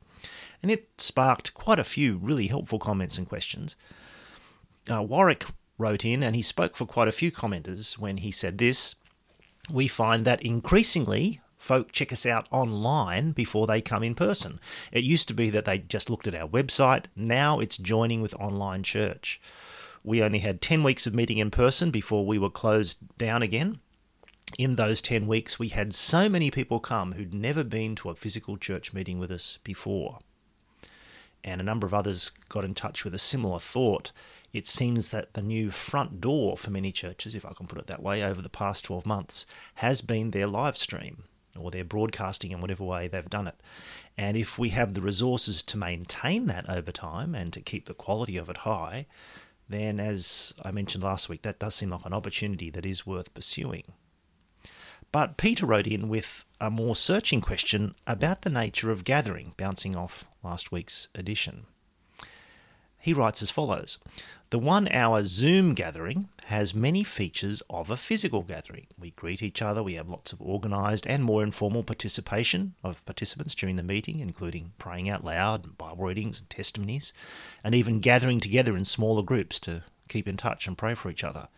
And 0.61 0.71
it 0.71 0.89
sparked 0.97 1.53
quite 1.53 1.79
a 1.79 1.83
few 1.83 2.17
really 2.17 2.47
helpful 2.47 2.79
comments 2.79 3.17
and 3.17 3.27
questions. 3.27 3.75
Uh, 4.89 5.01
Warwick 5.01 5.45
wrote 5.77 6.05
in, 6.05 6.23
and 6.23 6.35
he 6.35 6.41
spoke 6.41 6.75
for 6.75 6.85
quite 6.85 7.07
a 7.07 7.13
few 7.13 7.31
commenters 7.31 7.97
when 7.97 8.17
he 8.17 8.31
said 8.31 8.57
this. 8.57 8.95
We 9.71 9.87
find 9.87 10.25
that 10.25 10.41
increasingly 10.41 11.41
folk 11.63 11.93
check 11.93 12.11
us 12.11 12.25
out 12.25 12.47
online 12.51 13.31
before 13.31 13.65
they 13.65 13.81
come 13.81 14.03
in 14.03 14.15
person. 14.15 14.59
It 14.91 15.05
used 15.05 15.29
to 15.29 15.33
be 15.33 15.49
that 15.51 15.63
they 15.63 15.77
just 15.79 16.09
looked 16.09 16.27
at 16.27 16.35
our 16.35 16.47
website, 16.47 17.05
now 17.15 17.59
it's 17.59 17.77
joining 17.77 18.21
with 18.21 18.35
online 18.35 18.83
church. 18.83 19.39
We 20.03 20.21
only 20.21 20.39
had 20.39 20.61
10 20.61 20.83
weeks 20.83 21.07
of 21.07 21.15
meeting 21.15 21.37
in 21.37 21.49
person 21.49 21.89
before 21.89 22.25
we 22.25 22.37
were 22.37 22.49
closed 22.49 22.97
down 23.17 23.41
again. 23.41 23.79
In 24.57 24.75
those 24.75 25.01
10 25.01 25.25
weeks, 25.25 25.57
we 25.57 25.69
had 25.69 25.95
so 25.95 26.29
many 26.29 26.51
people 26.51 26.79
come 26.79 27.13
who'd 27.13 27.33
never 27.33 27.63
been 27.63 27.95
to 27.95 28.09
a 28.09 28.15
physical 28.15 28.55
church 28.55 28.93
meeting 28.93 29.17
with 29.17 29.31
us 29.31 29.57
before. 29.63 30.19
And 31.43 31.59
a 31.59 31.63
number 31.63 31.87
of 31.87 31.93
others 31.93 32.31
got 32.49 32.63
in 32.63 32.75
touch 32.75 33.03
with 33.03 33.15
a 33.15 33.19
similar 33.19 33.59
thought 33.59 34.11
it 34.53 34.67
seems 34.67 35.09
that 35.09 35.33
the 35.33 35.41
new 35.41 35.71
front 35.71 36.21
door 36.21 36.55
for 36.55 36.69
many 36.69 36.91
churches, 36.91 37.33
if 37.33 37.43
I 37.43 37.53
can 37.53 37.65
put 37.65 37.79
it 37.79 37.87
that 37.87 38.03
way, 38.03 38.21
over 38.23 38.41
the 38.41 38.49
past 38.49 38.85
12 38.85 39.05
months 39.05 39.47
has 39.75 40.01
been 40.01 40.29
their 40.29 40.45
live 40.45 40.77
stream 40.77 41.23
or 41.59 41.71
their 41.71 41.83
broadcasting 41.83 42.51
in 42.51 42.61
whatever 42.61 42.83
way 42.83 43.07
they've 43.07 43.29
done 43.29 43.47
it. 43.47 43.59
And 44.15 44.37
if 44.37 44.59
we 44.59 44.69
have 44.69 44.93
the 44.93 45.01
resources 45.01 45.63
to 45.63 45.77
maintain 45.77 46.45
that 46.45 46.69
over 46.69 46.91
time 46.91 47.33
and 47.33 47.51
to 47.53 47.61
keep 47.61 47.87
the 47.87 47.95
quality 47.95 48.37
of 48.37 48.47
it 48.47 48.57
high, 48.57 49.07
then 49.67 49.99
as 49.99 50.53
I 50.63 50.69
mentioned 50.69 51.03
last 51.03 51.29
week, 51.29 51.41
that 51.41 51.57
does 51.57 51.73
seem 51.73 51.89
like 51.89 52.05
an 52.05 52.13
opportunity 52.13 52.69
that 52.69 52.85
is 52.85 53.07
worth 53.07 53.33
pursuing. 53.33 53.85
But 55.13 55.37
Peter 55.37 55.67
wrote 55.67 55.85
in 55.85 56.09
with 56.09 56.43
a 56.59 56.71
more 56.71 56.95
searching 56.95 57.39
question 57.39 57.93
about 58.07 58.41
the 58.41 58.49
nature 58.49 58.89
of 58.89 59.03
gathering, 59.03 59.53
bouncing 59.57 59.95
off 59.95 60.25
last 60.43 60.71
week's 60.71 61.07
edition. 61.13 61.67
He 62.97 63.13
writes 63.13 63.43
as 63.43 63.51
follows 63.51 63.99
The 64.49 64.57
one 64.57 64.87
hour 64.87 65.23
Zoom 65.23 65.75
gathering 65.75 66.29
has 66.45 66.73
many 66.73 67.03
features 67.03 67.61
of 67.69 67.91
a 67.91 67.97
physical 67.97 68.41
gathering. 68.41 68.87
We 68.97 69.11
greet 69.11 69.43
each 69.43 69.61
other, 69.61 69.83
we 69.83 69.93
have 69.93 70.09
lots 70.09 70.33
of 70.33 70.41
organised 70.41 71.05
and 71.05 71.23
more 71.23 71.43
informal 71.43 71.83
participation 71.83 72.73
of 72.83 73.05
participants 73.05 73.53
during 73.53 73.75
the 73.75 73.83
meeting, 73.83 74.19
including 74.19 74.71
praying 74.79 75.09
out 75.09 75.23
loud, 75.23 75.77
Bible 75.77 76.05
readings 76.05 76.39
and 76.39 76.49
testimonies, 76.49 77.13
and 77.63 77.75
even 77.75 77.99
gathering 77.99 78.39
together 78.39 78.75
in 78.75 78.83
smaller 78.83 79.21
groups 79.21 79.59
to 79.59 79.83
keep 80.07 80.27
in 80.27 80.37
touch 80.37 80.65
and 80.65 80.75
pray 80.75 80.95
for 80.95 81.11
each 81.11 81.23
other. 81.23 81.49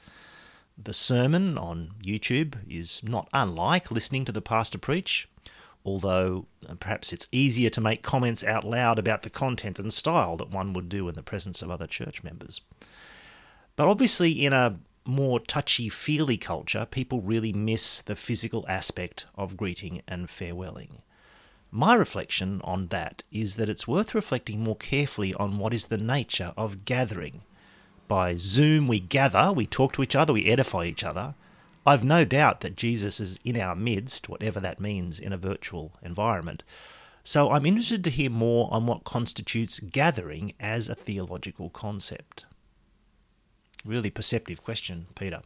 The 0.77 0.93
sermon 0.93 1.57
on 1.57 1.91
YouTube 2.03 2.55
is 2.69 3.01
not 3.03 3.29
unlike 3.33 3.91
listening 3.91 4.25
to 4.25 4.31
the 4.31 4.41
pastor 4.41 4.77
preach, 4.77 5.29
although 5.85 6.47
uh, 6.67 6.75
perhaps 6.75 7.13
it's 7.13 7.27
easier 7.31 7.69
to 7.69 7.81
make 7.81 8.03
comments 8.03 8.43
out 8.43 8.65
loud 8.65 8.99
about 8.99 9.21
the 9.21 9.29
content 9.29 9.79
and 9.79 9.93
style 9.93 10.35
that 10.37 10.49
one 10.49 10.73
would 10.73 10.89
do 10.89 11.07
in 11.07 11.15
the 11.15 11.23
presence 11.23 11.61
of 11.61 11.71
other 11.71 11.87
church 11.87 12.23
members. 12.23 12.59
But 13.75 13.87
obviously, 13.87 14.31
in 14.31 14.51
a 14.51 14.79
more 15.05 15.39
touchy 15.39 15.87
feely 15.87 16.37
culture, 16.37 16.85
people 16.89 17.21
really 17.21 17.53
miss 17.53 18.01
the 18.01 18.15
physical 18.15 18.65
aspect 18.67 19.25
of 19.35 19.55
greeting 19.55 20.01
and 20.07 20.27
farewelling. 20.27 21.01
My 21.71 21.93
reflection 21.93 22.61
on 22.63 22.87
that 22.87 23.23
is 23.31 23.55
that 23.55 23.69
it's 23.69 23.87
worth 23.87 24.15
reflecting 24.15 24.61
more 24.61 24.77
carefully 24.77 25.33
on 25.33 25.57
what 25.57 25.73
is 25.73 25.87
the 25.87 25.97
nature 25.97 26.53
of 26.57 26.85
gathering 26.85 27.43
by 28.07 28.35
Zoom, 28.35 28.87
we 28.87 28.99
gather, 28.99 29.51
we 29.51 29.65
talk 29.65 29.93
to 29.93 30.03
each 30.03 30.15
other, 30.15 30.33
we 30.33 30.45
edify 30.45 30.85
each 30.85 31.03
other. 31.03 31.35
I've 31.85 32.03
no 32.03 32.25
doubt 32.25 32.61
that 32.61 32.75
Jesus 32.75 33.19
is 33.19 33.39
in 33.43 33.59
our 33.59 33.75
midst, 33.75 34.27
whatever 34.27 34.59
that 34.59 34.79
means 34.79 35.19
in 35.19 35.31
a 35.31 35.37
virtual 35.37 35.93
environment. 36.01 36.63
So 37.23 37.51
I'm 37.51 37.65
interested 37.65 38.03
to 38.03 38.09
hear 38.09 38.29
more 38.29 38.71
on 38.71 38.85
what 38.85 39.03
constitutes 39.03 39.79
gathering 39.79 40.53
as 40.59 40.89
a 40.89 40.95
theological 40.95 41.69
concept. 41.69 42.45
Really 43.83 44.09
perceptive 44.09 44.63
question, 44.63 45.07
Peter. 45.15 45.41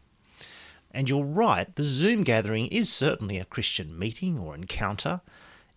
And 0.91 1.09
you're 1.09 1.23
right, 1.23 1.73
the 1.75 1.83
Zoom 1.83 2.23
gathering 2.23 2.67
is 2.67 2.91
certainly 2.91 3.37
a 3.37 3.45
Christian 3.45 3.97
meeting 3.97 4.39
or 4.39 4.55
encounter. 4.55 5.21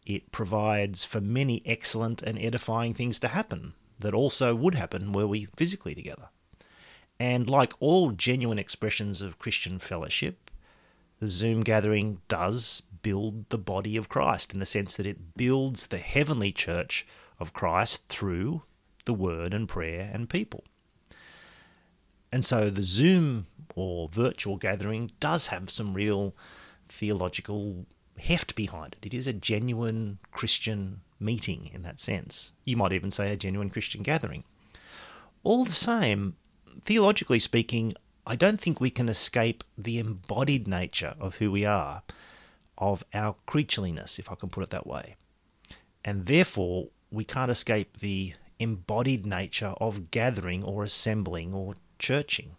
It 0.07 0.33
provides 0.33 1.05
for 1.05 1.21
many 1.21 1.63
excellent 1.67 2.23
and 2.23 2.39
edifying 2.39 2.95
things 2.95 3.21
to 3.21 3.29
happen 3.29 3.75
that 3.99 4.15
also 4.15 4.55
would 4.55 4.75
happen 4.75 5.13
were 5.13 5.27
we 5.27 5.47
physically 5.57 5.95
together. 5.95 6.29
And 7.19 7.49
like 7.49 7.73
all 7.79 8.11
genuine 8.11 8.59
expressions 8.59 9.23
of 9.23 9.39
Christian 9.39 9.79
fellowship, 9.79 10.51
the 11.21 11.29
Zoom 11.29 11.63
gathering 11.63 12.21
does 12.27 12.83
build 13.03 13.49
the 13.51 13.59
body 13.59 13.97
of 13.97 14.09
Christ 14.09 14.53
in 14.53 14.61
the 14.61 14.67
sense 14.67 14.97
that 14.97 15.07
it 15.07 15.37
builds 15.37 15.87
the 15.87 15.99
heavenly 15.99 16.53
church 16.53 17.07
of 17.39 17.53
Christ 17.53 18.09
through 18.09 18.63
the 19.05 19.15
word 19.15 19.55
and 19.55 19.69
prayer 19.69 20.11
and 20.13 20.29
people. 20.29 20.65
And 22.33 22.45
so 22.45 22.71
the 22.71 22.83
Zoom 22.83 23.47
or 23.75 24.09
virtual 24.09 24.57
gathering 24.57 25.13
does 25.21 25.49
have 25.49 25.71
some 25.71 25.95
real 25.95 26.35
theological 26.89 27.87
heft 28.19 28.55
behind 28.55 28.97
it. 29.01 29.07
It 29.07 29.15
is 29.15 29.27
a 29.27 29.33
genuine 29.33 30.19
Christian 30.31 31.01
meeting 31.21 31.71
in 31.73 31.83
that 31.83 32.01
sense. 32.01 32.53
You 32.65 32.77
might 32.77 32.93
even 32.93 33.11
say 33.11 33.33
a 33.33 33.37
genuine 33.37 33.71
Christian 33.71 34.03
gathering. 34.03 34.45
All 35.45 35.65
the 35.65 35.73
same, 35.73 36.37
theologically 36.81 37.39
speaking, 37.39 37.95
I 38.27 38.37
don't 38.37 38.61
think 38.61 38.81
we 38.81 38.91
can 38.91 39.09
escape 39.09 39.65
the 39.77 39.99
embodied 39.99 40.69
nature 40.69 41.15
of 41.19 41.37
who 41.37 41.51
we 41.51 41.65
are, 41.65 42.03
of 42.79 43.05
our 43.13 43.37
creatureliness, 43.47 44.19
if 44.19 44.31
I 44.31 44.35
can 44.35 44.49
put 44.49 44.63
it 44.63 44.71
that 44.71 44.87
way. 44.87 45.17
And 46.05 46.27
therefore, 46.27 46.89
we 47.11 47.25
can't 47.25 47.51
escape 47.51 47.99
the 47.99 48.35
embodied 48.59 49.27
nature 49.27 49.75
of 49.81 50.11
gathering 50.11 50.63
or 50.63 50.85
assembling 50.85 51.53
or 51.53 51.75
churching. 51.99 52.57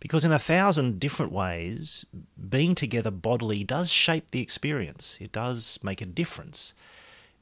Because 0.00 0.24
in 0.24 0.32
a 0.32 0.38
thousand 0.38 0.98
different 0.98 1.30
ways, 1.30 2.06
being 2.48 2.74
together 2.74 3.10
bodily 3.10 3.62
does 3.64 3.90
shape 3.92 4.30
the 4.30 4.40
experience. 4.40 5.18
It 5.20 5.32
does 5.32 5.78
make 5.82 6.00
a 6.00 6.06
difference 6.06 6.72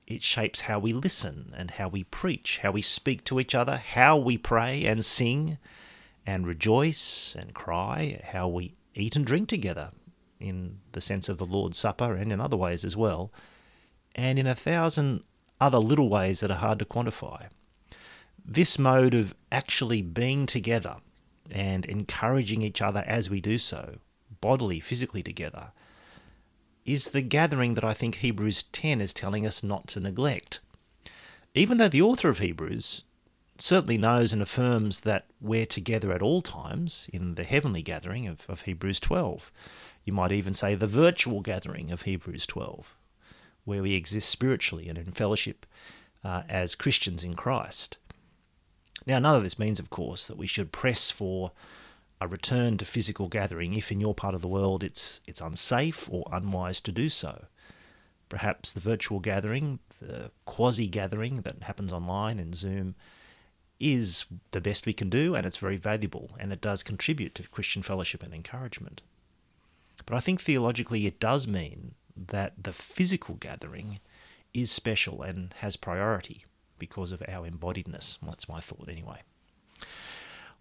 it 0.08 0.22
shapes 0.22 0.62
how 0.62 0.78
we 0.78 0.94
listen 0.94 1.52
and 1.54 1.72
how 1.72 1.86
we 1.86 2.02
preach, 2.02 2.60
how 2.62 2.70
we 2.70 2.80
speak 2.80 3.24
to 3.24 3.38
each 3.38 3.54
other, 3.54 3.76
how 3.76 4.16
we 4.16 4.38
pray 4.38 4.86
and 4.86 5.04
sing 5.04 5.58
and 6.26 6.46
rejoice 6.46 7.36
and 7.38 7.52
cry, 7.52 8.18
how 8.32 8.48
we 8.48 8.74
eat 8.94 9.16
and 9.16 9.26
drink 9.26 9.50
together 9.50 9.90
in 10.40 10.78
the 10.92 11.02
sense 11.02 11.28
of 11.28 11.36
the 11.36 11.44
Lord's 11.44 11.76
Supper 11.76 12.14
and 12.14 12.32
in 12.32 12.40
other 12.40 12.56
ways 12.56 12.86
as 12.86 12.96
well, 12.96 13.30
and 14.14 14.38
in 14.38 14.46
a 14.46 14.54
thousand 14.54 15.24
other 15.60 15.78
little 15.78 16.08
ways 16.08 16.40
that 16.40 16.50
are 16.50 16.54
hard 16.54 16.78
to 16.78 16.86
quantify. 16.86 17.48
This 18.42 18.78
mode 18.78 19.12
of 19.12 19.34
actually 19.52 20.00
being 20.00 20.46
together 20.46 20.96
and 21.50 21.84
encouraging 21.84 22.62
each 22.62 22.80
other 22.80 23.04
as 23.06 23.28
we 23.28 23.42
do 23.42 23.58
so, 23.58 23.98
bodily, 24.40 24.80
physically 24.80 25.22
together, 25.22 25.72
is 26.88 27.10
the 27.10 27.20
gathering 27.20 27.74
that 27.74 27.84
I 27.84 27.92
think 27.92 28.16
Hebrews 28.16 28.64
10 28.72 29.00
is 29.00 29.12
telling 29.12 29.46
us 29.46 29.62
not 29.62 29.86
to 29.88 30.00
neglect. 30.00 30.60
Even 31.54 31.76
though 31.76 31.88
the 31.88 32.02
author 32.02 32.30
of 32.30 32.38
Hebrews 32.38 33.04
certainly 33.58 33.98
knows 33.98 34.32
and 34.32 34.40
affirms 34.40 35.00
that 35.00 35.26
we're 35.40 35.66
together 35.66 36.12
at 36.12 36.22
all 36.22 36.40
times 36.40 37.08
in 37.12 37.34
the 37.34 37.44
heavenly 37.44 37.82
gathering 37.82 38.26
of, 38.26 38.46
of 38.48 38.62
Hebrews 38.62 39.00
12. 39.00 39.50
You 40.04 40.12
might 40.12 40.32
even 40.32 40.54
say 40.54 40.74
the 40.74 40.86
virtual 40.86 41.40
gathering 41.40 41.90
of 41.90 42.02
Hebrews 42.02 42.46
12, 42.46 42.96
where 43.64 43.82
we 43.82 43.94
exist 43.94 44.28
spiritually 44.28 44.88
and 44.88 44.96
in 44.96 45.12
fellowship 45.12 45.66
uh, 46.24 46.42
as 46.48 46.74
Christians 46.74 47.24
in 47.24 47.34
Christ. 47.34 47.98
Now, 49.06 49.18
none 49.18 49.36
of 49.36 49.42
this 49.42 49.58
means, 49.58 49.78
of 49.78 49.90
course, 49.90 50.26
that 50.26 50.38
we 50.38 50.46
should 50.46 50.72
press 50.72 51.10
for 51.10 51.52
a 52.20 52.28
return 52.28 52.76
to 52.78 52.84
physical 52.84 53.28
gathering 53.28 53.74
if 53.74 53.92
in 53.92 54.00
your 54.00 54.14
part 54.14 54.34
of 54.34 54.42
the 54.42 54.48
world 54.48 54.82
it's 54.82 55.20
it's 55.26 55.40
unsafe 55.40 56.08
or 56.10 56.28
unwise 56.32 56.80
to 56.82 56.92
do 56.92 57.08
so. 57.08 57.46
Perhaps 58.28 58.72
the 58.72 58.80
virtual 58.80 59.20
gathering, 59.20 59.78
the 60.00 60.30
quasi 60.44 60.86
gathering 60.86 61.42
that 61.42 61.62
happens 61.62 61.92
online 61.92 62.38
in 62.38 62.52
Zoom, 62.52 62.94
is 63.80 64.26
the 64.50 64.60
best 64.60 64.84
we 64.84 64.92
can 64.92 65.08
do 65.08 65.34
and 65.34 65.46
it's 65.46 65.56
very 65.56 65.76
valuable 65.76 66.30
and 66.38 66.52
it 66.52 66.60
does 66.60 66.82
contribute 66.82 67.34
to 67.36 67.48
Christian 67.48 67.82
fellowship 67.82 68.22
and 68.22 68.34
encouragement. 68.34 69.02
But 70.04 70.16
I 70.16 70.20
think 70.20 70.40
theologically 70.40 71.06
it 71.06 71.20
does 71.20 71.46
mean 71.46 71.94
that 72.16 72.54
the 72.62 72.72
physical 72.72 73.36
gathering 73.36 74.00
is 74.52 74.70
special 74.70 75.22
and 75.22 75.54
has 75.58 75.76
priority 75.76 76.44
because 76.78 77.12
of 77.12 77.22
our 77.28 77.48
embodiedness. 77.48 78.18
Well, 78.20 78.32
that's 78.32 78.48
my 78.48 78.60
thought 78.60 78.88
anyway. 78.88 79.22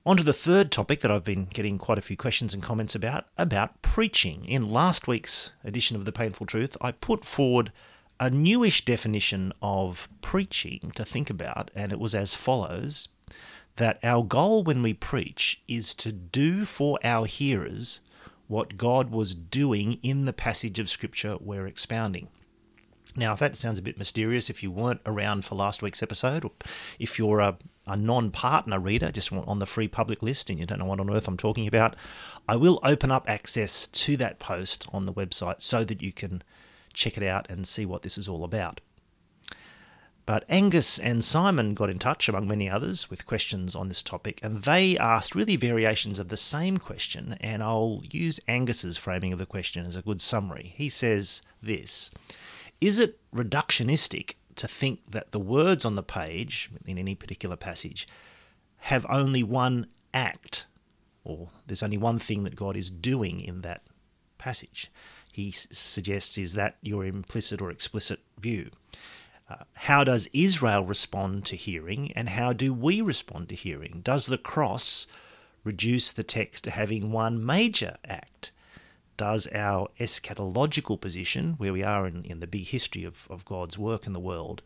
On 0.08 0.16
to 0.16 0.24
the 0.24 0.32
third 0.32 0.72
topic 0.72 1.02
that 1.02 1.12
I've 1.12 1.26
been 1.26 1.48
getting 1.48 1.78
quite 1.78 1.98
a 1.98 2.02
few 2.02 2.16
questions 2.16 2.54
and 2.54 2.64
comments 2.64 2.96
about 2.96 3.26
about 3.38 3.82
preaching. 3.82 4.46
In 4.46 4.72
last 4.72 5.06
week's 5.06 5.52
edition 5.66 5.98
of 5.98 6.06
The 6.06 6.14
Payneful 6.14 6.46
Truth, 6.46 6.78
I 6.80 6.94
put 6.94 7.26
forward 7.26 7.74
a 8.18 8.30
newish 8.30 8.86
definition 8.86 9.52
of 9.62 10.08
preaching 10.22 10.94
to 10.96 11.04
think 11.04 11.30
about, 11.30 11.72
and 11.76 11.92
it 11.92 12.00
was 12.00 12.16
as 12.16 12.36
follows 12.36 13.10
that 13.76 14.00
our 14.02 14.24
goal 14.24 14.64
when 14.64 14.82
we 14.82 14.94
preach 14.94 15.62
is 15.68 15.94
to 15.96 16.14
do 16.14 16.64
for 16.64 16.98
our 17.04 17.26
hearers 17.26 18.00
what 18.48 18.78
God 18.78 19.12
was 19.12 19.36
doing 19.36 20.00
in 20.04 20.24
the 20.24 20.32
passage 20.32 20.80
of 20.80 20.90
Scripture 20.90 21.36
we're 21.38 21.68
expounding. 21.68 22.30
Now, 23.18 23.34
if 23.34 23.40
that 23.40 23.58
sounds 23.58 23.80
a 23.80 23.82
bit 23.82 23.98
mysterious, 23.98 24.50
if 24.50 24.62
you 24.62 24.72
weren't 24.72 25.02
around 25.06 25.44
for 25.44 25.56
last 25.56 25.82
week's 25.82 26.04
episode, 26.04 26.46
or 26.46 26.52
if 27.00 27.18
you're 27.18 27.40
a, 27.40 27.58
a 27.86 27.98
non 27.98 28.32
partner 28.32 28.80
reader, 28.80 29.12
just 29.12 29.34
on 29.34 29.60
the 29.60 29.66
free 29.66 29.88
public 29.88 30.22
list, 30.22 30.50
and 30.50 30.60
you 30.60 30.66
don't 30.66 30.80
know 30.80 30.86
what 30.86 31.00
on 31.00 31.10
earth 31.10 31.28
I'm 31.28 31.38
talking 31.38 31.68
about, 31.68 31.96
I 32.48 32.56
will 32.56 32.80
open 32.84 33.12
up 33.12 33.28
access 33.28 33.88
to 33.88 34.16
that 34.18 34.40
post 34.40 34.88
on 34.94 35.06
the 35.06 35.14
website 35.14 35.62
so 35.62 35.84
that 35.84 36.02
you 36.02 36.14
can 36.14 36.44
check 36.94 37.18
it 37.18 37.24
out 37.24 37.50
and 37.50 37.68
see 37.68 37.86
what 37.86 38.04
this 38.04 38.18
is 38.18 38.28
all 38.28 38.44
about. 38.44 38.82
But 40.28 40.44
Angus 40.50 41.00
and 41.00 41.24
Simon 41.24 41.74
got 41.74 41.90
in 41.90 42.00
touch, 42.00 42.28
among 42.28 42.50
many 42.50 42.70
others, 42.70 43.10
with 43.10 43.26
questions 43.26 43.76
on 43.76 43.88
this 43.88 44.04
topic, 44.04 44.42
and 44.44 44.64
they 44.64 44.98
asked 44.98 45.36
really 45.36 45.56
variations 45.56 46.20
of 46.20 46.28
the 46.28 46.36
same 46.36 46.80
question. 46.80 47.38
And 47.40 47.64
I'll 47.64 48.02
use 48.04 48.42
Angus's 48.46 48.98
framing 48.98 49.32
of 49.32 49.40
the 49.40 49.46
question 49.46 49.86
as 49.86 49.96
a 49.96 50.02
good 50.02 50.20
summary. 50.20 50.74
He 50.76 50.90
says 50.90 51.42
this 51.64 52.12
is 52.82 53.00
it 53.00 53.20
reductionistic 53.34 54.36
to 54.56 54.68
think 54.68 55.00
that 55.12 55.32
the 55.32 55.40
words 55.40 55.86
on 55.86 55.96
the 55.96 56.04
page, 56.04 56.70
in 56.86 56.98
any 56.98 57.16
particular 57.16 57.56
passage, 57.56 58.08
have 58.78 59.06
only 59.10 59.44
one 59.44 59.88
act, 60.14 60.66
or 61.24 61.50
there's 61.66 61.84
only 61.84 61.98
one 61.98 62.20
thing 62.20 62.44
that 62.44 62.56
God 62.56 62.76
is 62.76 62.90
doing 62.90 63.42
in 63.42 63.62
that 63.62 63.84
passage? 64.38 64.92
He 65.32 65.52
suggests 65.52 66.38
is 66.38 66.54
that 66.54 66.78
your 66.82 67.06
implicit 67.06 67.62
or 67.62 67.70
explicit 67.70 68.20
view. 68.40 68.72
Uh, 69.50 69.64
how 69.74 70.04
does 70.04 70.28
Israel 70.34 70.84
respond 70.84 71.46
to 71.46 71.56
hearing, 71.56 72.12
and 72.14 72.30
how 72.30 72.54
do 72.54 72.74
we 72.74 73.02
respond 73.02 73.50
to 73.50 73.56
hearing? 73.56 74.02
Does 74.04 74.26
the 74.26 74.38
cross 74.38 75.08
reduce 75.64 76.12
the 76.12 76.24
text 76.24 76.64
to 76.66 76.72
having 76.72 77.12
one 77.12 77.46
major 77.46 77.98
act? 78.06 78.52
Does 79.18 79.48
our 79.54 79.90
eschatological 80.00 81.00
position, 81.02 81.56
where 81.58 81.74
we 81.74 81.84
are 81.84 82.08
in, 82.08 82.24
in 82.24 82.40
the 82.40 82.48
big 82.48 82.66
history 82.66 83.04
of, 83.04 83.28
of 83.30 83.46
God's 83.46 83.78
work 83.78 84.08
in 84.08 84.14
the 84.14 84.20
world, 84.20 84.62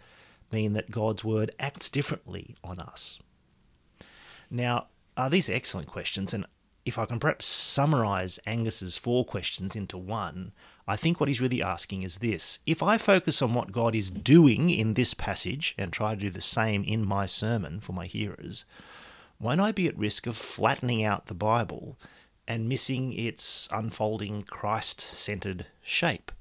mean 0.52 0.74
that 0.74 0.92
God's 0.92 1.24
word 1.24 1.56
acts 1.60 1.90
differently 1.90 2.56
on 2.64 2.80
us? 2.80 3.20
Now, 4.50 4.88
uh, 5.16 5.30
these 5.30 5.50
are 5.50 5.54
excellent 5.54 5.88
questions, 5.88 6.34
and 6.34 6.46
if 6.86 6.98
I 6.98 7.06
can 7.06 7.20
perhaps 7.20 7.46
summarize 7.46 8.40
Angus's 8.46 8.98
four 8.98 9.24
questions 9.24 9.76
into 9.76 9.98
one, 9.98 10.52
I 10.88 10.96
think 10.96 11.20
what 11.20 11.30
he's 11.30 11.42
really 11.42 11.62
asking 11.62 12.02
is 12.02 12.18
this 12.18 12.60
If 12.66 12.82
I 12.82 12.98
focus 12.98 13.42
on 13.42 13.54
what 13.54 13.72
God 13.72 13.96
is 13.96 14.10
doing 14.10 14.70
in 14.70 14.96
this 14.96 15.14
passage 15.14 15.76
and 15.78 15.94
try 15.94 16.16
to 16.16 16.20
do 16.20 16.30
the 16.30 16.42
same 16.42 16.84
in 16.84 17.06
my 17.06 17.26
sermon 17.26 17.80
for 17.80 17.94
my 17.94 18.08
hearers, 18.08 18.66
won't 19.40 19.62
I 19.62 19.72
be 19.72 19.88
at 19.88 19.98
risk 19.98 20.28
of 20.28 20.36
flattening 20.36 21.04
out 21.04 21.28
the 21.28 21.34
Bible 21.34 21.98
and 22.48 22.68
missing 22.68 23.14
its 23.14 23.68
unfolding 23.72 24.44
Christ 24.44 25.00
centered 25.00 25.68
shape? 25.82 26.32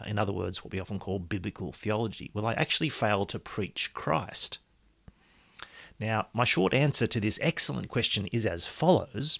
Uh, 0.00 0.04
in 0.06 0.18
other 0.18 0.32
words, 0.32 0.62
what 0.62 0.72
we 0.72 0.80
often 0.80 0.98
call 0.98 1.18
biblical 1.18 1.72
theology. 1.72 2.30
Will 2.34 2.46
I 2.46 2.54
actually 2.54 2.88
fail 2.88 3.26
to 3.26 3.38
preach 3.38 3.92
Christ? 3.94 4.58
Now, 5.98 6.26
my 6.34 6.44
short 6.44 6.74
answer 6.74 7.06
to 7.06 7.20
this 7.20 7.38
excellent 7.42 7.88
question 7.88 8.26
is 8.26 8.44
as 8.44 8.66
follows 8.66 9.38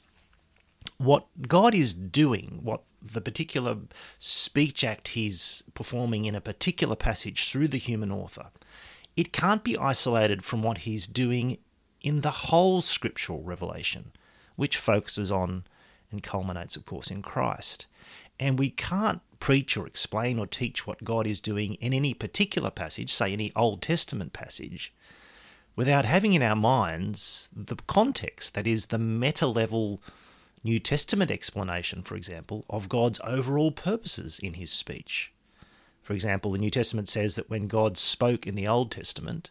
What 0.99 1.27
God 1.49 1.75
is 1.75 1.93
doing, 1.93 2.61
what 2.63 2.83
the 3.03 3.21
particular 3.21 3.77
speech 4.19 4.83
act 4.83 5.09
he's 5.09 5.63
performing 5.75 6.25
in 6.25 6.35
a 6.35 6.41
particular 6.41 6.97
passage 6.97 7.49
through 7.49 7.69
the 7.69 7.79
human 7.79 8.11
author, 8.11 8.47
it 9.17 9.33
can't 9.33 9.65
be 9.65 9.77
isolated 9.77 10.45
from 10.45 10.63
what 10.63 10.79
he's 10.79 11.07
doing 11.07 11.59
in 12.03 12.21
the 12.21 12.31
whole 12.31 12.83
scriptural 12.83 13.43
revelation, 13.43 14.13
which 14.57 14.77
focuses 14.77 15.31
on 15.31 15.65
and 16.11 16.23
culminates, 16.23 16.77
of 16.77 16.87
course, 16.87 17.11
in 17.11 17.23
Christ. 17.23 17.87
And 18.39 18.59
we 18.59 18.71
can't 18.71 19.21
preach 19.41 19.77
or 19.77 19.87
explain 19.87 20.39
or 20.39 20.47
teach 20.47 20.87
what 20.87 21.05
God 21.05 21.27
is 21.27 21.41
doing 21.41 21.75
in 21.75 21.93
any 21.93 22.15
particular 22.15 22.71
passage, 22.71 23.13
say 23.13 23.33
any 23.33 23.53
Old 23.55 23.83
Testament 23.83 24.33
passage, 24.33 24.93
without 25.75 26.05
having 26.05 26.33
in 26.33 26.43
our 26.43 26.57
minds 26.57 27.49
the 27.55 27.77
context, 27.87 28.55
that 28.55 28.67
is, 28.67 28.87
the 28.87 28.99
meta 28.99 29.47
level 29.47 30.01
New 30.65 30.79
Testament 30.81 31.31
explanation, 31.31 32.03
for 32.03 32.17
example, 32.17 32.65
of 32.69 32.89
God's 32.89 33.21
overall 33.23 33.71
purposes 33.71 34.39
in 34.39 34.55
his 34.55 34.73
speech. 34.73 35.33
For 36.03 36.13
example, 36.13 36.53
the 36.53 36.59
New 36.59 36.71
Testament 36.71 37.09
says 37.09 37.37
that 37.37 37.51
when 37.51 37.69
God 37.69 37.97
spoke 37.97 38.47
in 38.47 38.55
the 38.55 38.67
Old 38.67 38.91
Testament, 38.91 39.51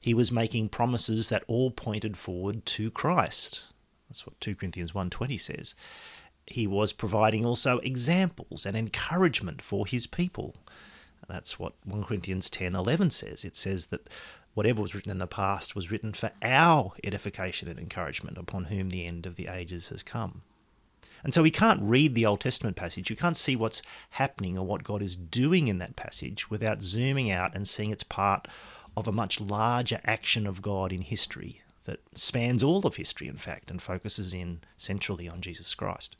he 0.00 0.14
was 0.14 0.32
making 0.32 0.68
promises 0.68 1.28
that 1.28 1.44
all 1.46 1.70
pointed 1.70 2.16
forward 2.16 2.64
to 2.66 2.90
Christ. 2.90 3.72
That's 4.08 4.26
what 4.26 4.40
2 4.40 4.54
Corinthians 4.54 4.92
1:20 4.92 5.38
says. 5.38 5.74
He 6.46 6.66
was 6.66 6.92
providing 6.92 7.44
also 7.44 7.78
examples 7.78 8.64
and 8.64 8.76
encouragement 8.76 9.62
for 9.62 9.86
his 9.86 10.06
people. 10.06 10.54
That's 11.28 11.58
what 11.58 11.74
1 11.84 12.04
Corinthians 12.04 12.48
10:11 12.50 13.10
says. 13.10 13.44
It 13.44 13.56
says 13.56 13.86
that 13.86 14.08
whatever 14.54 14.80
was 14.80 14.94
written 14.94 15.10
in 15.10 15.18
the 15.18 15.26
past 15.26 15.74
was 15.74 15.90
written 15.90 16.12
for 16.12 16.30
our 16.40 16.92
edification 17.02 17.68
and 17.68 17.78
encouragement 17.78 18.38
upon 18.38 18.64
whom 18.64 18.90
the 18.90 19.06
end 19.06 19.26
of 19.26 19.36
the 19.36 19.48
ages 19.48 19.88
has 19.88 20.02
come. 20.02 20.42
And 21.24 21.34
so 21.34 21.42
we 21.42 21.50
can't 21.50 21.82
read 21.82 22.14
the 22.14 22.26
Old 22.26 22.40
Testament 22.40 22.76
passage, 22.76 23.10
You 23.10 23.16
can't 23.16 23.36
see 23.36 23.56
what's 23.56 23.82
happening 24.10 24.56
or 24.56 24.64
what 24.64 24.84
God 24.84 25.02
is 25.02 25.16
doing 25.16 25.66
in 25.66 25.78
that 25.78 25.96
passage 25.96 26.50
without 26.50 26.82
zooming 26.82 27.30
out 27.30 27.54
and 27.54 27.66
seeing 27.66 27.90
it's 27.90 28.04
part 28.04 28.46
of 28.96 29.08
a 29.08 29.12
much 29.12 29.40
larger 29.40 30.00
action 30.04 30.46
of 30.46 30.62
God 30.62 30.92
in 30.92 31.02
history 31.02 31.62
that 31.86 32.00
spans 32.14 32.62
all 32.62 32.86
of 32.86 32.96
history, 32.96 33.26
in 33.26 33.38
fact, 33.38 33.70
and 33.70 33.80
focuses 33.80 34.34
in 34.34 34.60
centrally 34.76 35.28
on 35.28 35.40
Jesus 35.40 35.74
Christ. 35.74 36.16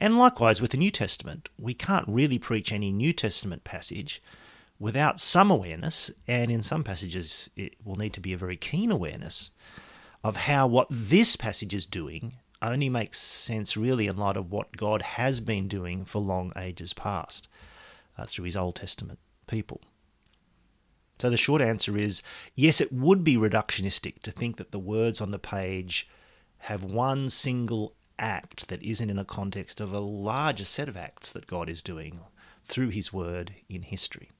And 0.00 0.18
likewise 0.18 0.60
with 0.60 0.70
the 0.70 0.76
New 0.76 0.90
Testament, 0.90 1.48
we 1.58 1.74
can't 1.74 2.08
really 2.08 2.38
preach 2.38 2.72
any 2.72 2.92
New 2.92 3.12
Testament 3.12 3.64
passage 3.64 4.22
without 4.78 5.20
some 5.20 5.50
awareness, 5.50 6.10
and 6.26 6.50
in 6.50 6.62
some 6.62 6.82
passages 6.84 7.48
it 7.56 7.74
will 7.84 7.96
need 7.96 8.12
to 8.12 8.20
be 8.20 8.32
a 8.32 8.38
very 8.38 8.56
keen 8.56 8.90
awareness 8.90 9.50
of 10.24 10.36
how 10.36 10.66
what 10.66 10.88
this 10.90 11.36
passage 11.36 11.74
is 11.74 11.86
doing 11.86 12.34
only 12.60 12.88
makes 12.88 13.20
sense 13.20 13.76
really 13.76 14.06
in 14.06 14.16
light 14.16 14.36
of 14.36 14.50
what 14.50 14.76
God 14.76 15.02
has 15.02 15.40
been 15.40 15.68
doing 15.68 16.04
for 16.04 16.20
long 16.20 16.52
ages 16.56 16.92
past 16.92 17.48
uh, 18.16 18.26
through 18.26 18.44
his 18.44 18.56
Old 18.56 18.76
Testament 18.76 19.18
people. 19.46 19.80
So 21.22 21.30
the 21.30 21.36
short 21.36 21.62
answer 21.62 21.96
is 21.96 22.20
yes, 22.56 22.80
it 22.80 22.92
would 22.92 23.22
be 23.22 23.36
reductionistic 23.36 24.22
to 24.22 24.32
think 24.32 24.56
that 24.56 24.72
the 24.72 24.78
words 24.80 25.20
on 25.20 25.30
the 25.30 25.38
page 25.38 26.08
have 26.58 26.82
one 26.82 27.28
single 27.28 27.94
act 28.18 28.66
that 28.66 28.82
isn't 28.82 29.08
in 29.08 29.20
a 29.20 29.24
context 29.24 29.80
of 29.80 29.92
a 29.92 30.00
larger 30.00 30.64
set 30.64 30.88
of 30.88 30.96
acts 30.96 31.30
that 31.30 31.46
God 31.46 31.68
is 31.68 31.80
doing 31.80 32.18
through 32.64 32.88
his 32.88 33.12
word 33.12 33.52
in 33.68 33.82
history. 33.82 34.30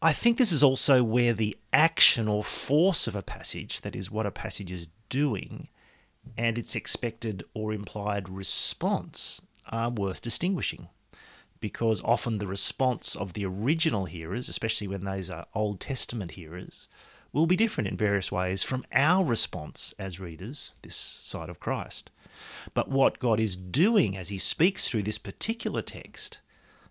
I 0.00 0.12
think 0.12 0.38
this 0.38 0.52
is 0.52 0.62
also 0.62 1.02
where 1.02 1.32
the 1.32 1.56
action 1.72 2.28
or 2.28 2.44
force 2.44 3.08
of 3.08 3.16
a 3.16 3.20
passage, 3.20 3.80
that 3.80 3.96
is, 3.96 4.08
what 4.08 4.26
a 4.26 4.30
passage 4.30 4.70
is 4.70 4.88
doing, 5.08 5.66
and 6.38 6.58
its 6.58 6.76
expected 6.76 7.42
or 7.54 7.72
implied 7.72 8.28
response 8.28 9.42
are 9.66 9.90
worth 9.90 10.22
distinguishing 10.22 10.90
because 11.60 12.02
often 12.02 12.38
the 12.38 12.46
response 12.46 13.14
of 13.14 13.34
the 13.34 13.44
original 13.44 14.06
hearers, 14.06 14.48
especially 14.48 14.88
when 14.88 15.04
those 15.04 15.30
are 15.30 15.46
Old 15.54 15.80
Testament 15.80 16.32
hearers, 16.32 16.88
will 17.32 17.46
be 17.46 17.56
different 17.56 17.88
in 17.88 17.96
various 17.96 18.32
ways 18.32 18.62
from 18.62 18.84
our 18.92 19.24
response 19.24 19.94
as 19.98 20.18
readers 20.18 20.72
this 20.82 20.96
side 20.96 21.48
of 21.48 21.60
Christ. 21.60 22.10
But 22.74 22.88
what 22.88 23.18
God 23.18 23.38
is 23.38 23.56
doing 23.56 24.16
as 24.16 24.30
He 24.30 24.38
speaks 24.38 24.88
through 24.88 25.02
this 25.02 25.18
particular 25.18 25.82
text 25.82 26.40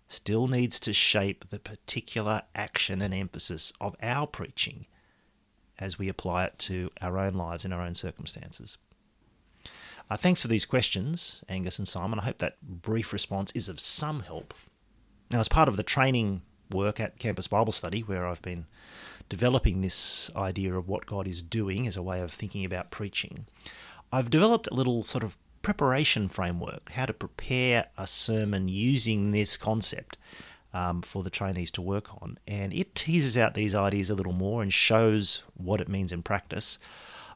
still 0.08 0.48
needs 0.48 0.80
to 0.80 0.92
shape 0.92 1.50
the 1.50 1.58
particular 1.58 2.42
action 2.54 3.00
and 3.02 3.14
emphasis 3.14 3.72
of 3.80 3.94
our 4.02 4.26
preaching 4.26 4.86
as 5.78 5.98
we 5.98 6.08
apply 6.08 6.44
it 6.44 6.58
to 6.58 6.90
our 7.00 7.18
own 7.18 7.34
lives 7.34 7.64
and 7.64 7.72
our 7.72 7.80
own 7.80 7.94
circumstances. 7.94 8.76
Uh, 10.10 10.16
thanks 10.16 10.42
for 10.42 10.48
these 10.48 10.64
questions, 10.64 11.44
Angus 11.48 11.78
and 11.78 11.86
Simon. 11.86 12.18
I 12.18 12.24
hope 12.24 12.38
that 12.38 12.60
brief 12.62 13.12
response 13.12 13.52
is 13.52 13.68
of 13.68 13.78
some 13.78 14.20
help. 14.20 14.52
Now, 15.30 15.38
as 15.38 15.48
part 15.48 15.68
of 15.68 15.76
the 15.76 15.84
training 15.84 16.42
work 16.68 16.98
at 16.98 17.18
Campus 17.20 17.46
Bible 17.46 17.70
Study, 17.70 18.00
where 18.00 18.26
I've 18.26 18.42
been 18.42 18.66
developing 19.28 19.80
this 19.80 20.28
idea 20.34 20.74
of 20.74 20.88
what 20.88 21.06
God 21.06 21.28
is 21.28 21.42
doing 21.42 21.86
as 21.86 21.96
a 21.96 22.02
way 22.02 22.20
of 22.20 22.32
thinking 22.32 22.64
about 22.64 22.90
preaching, 22.90 23.46
I've 24.12 24.30
developed 24.30 24.68
a 24.72 24.74
little 24.74 25.04
sort 25.04 25.22
of 25.22 25.36
preparation 25.62 26.28
framework, 26.28 26.90
how 26.90 27.06
to 27.06 27.12
prepare 27.12 27.86
a 27.96 28.06
sermon 28.08 28.68
using 28.68 29.30
this 29.30 29.56
concept 29.56 30.16
um, 30.74 31.02
for 31.02 31.22
the 31.22 31.30
trainees 31.30 31.70
to 31.72 31.82
work 31.82 32.12
on. 32.20 32.36
And 32.48 32.74
it 32.74 32.96
teases 32.96 33.38
out 33.38 33.54
these 33.54 33.76
ideas 33.76 34.10
a 34.10 34.16
little 34.16 34.32
more 34.32 34.60
and 34.60 34.72
shows 34.72 35.44
what 35.54 35.80
it 35.80 35.88
means 35.88 36.10
in 36.10 36.24
practice. 36.24 36.80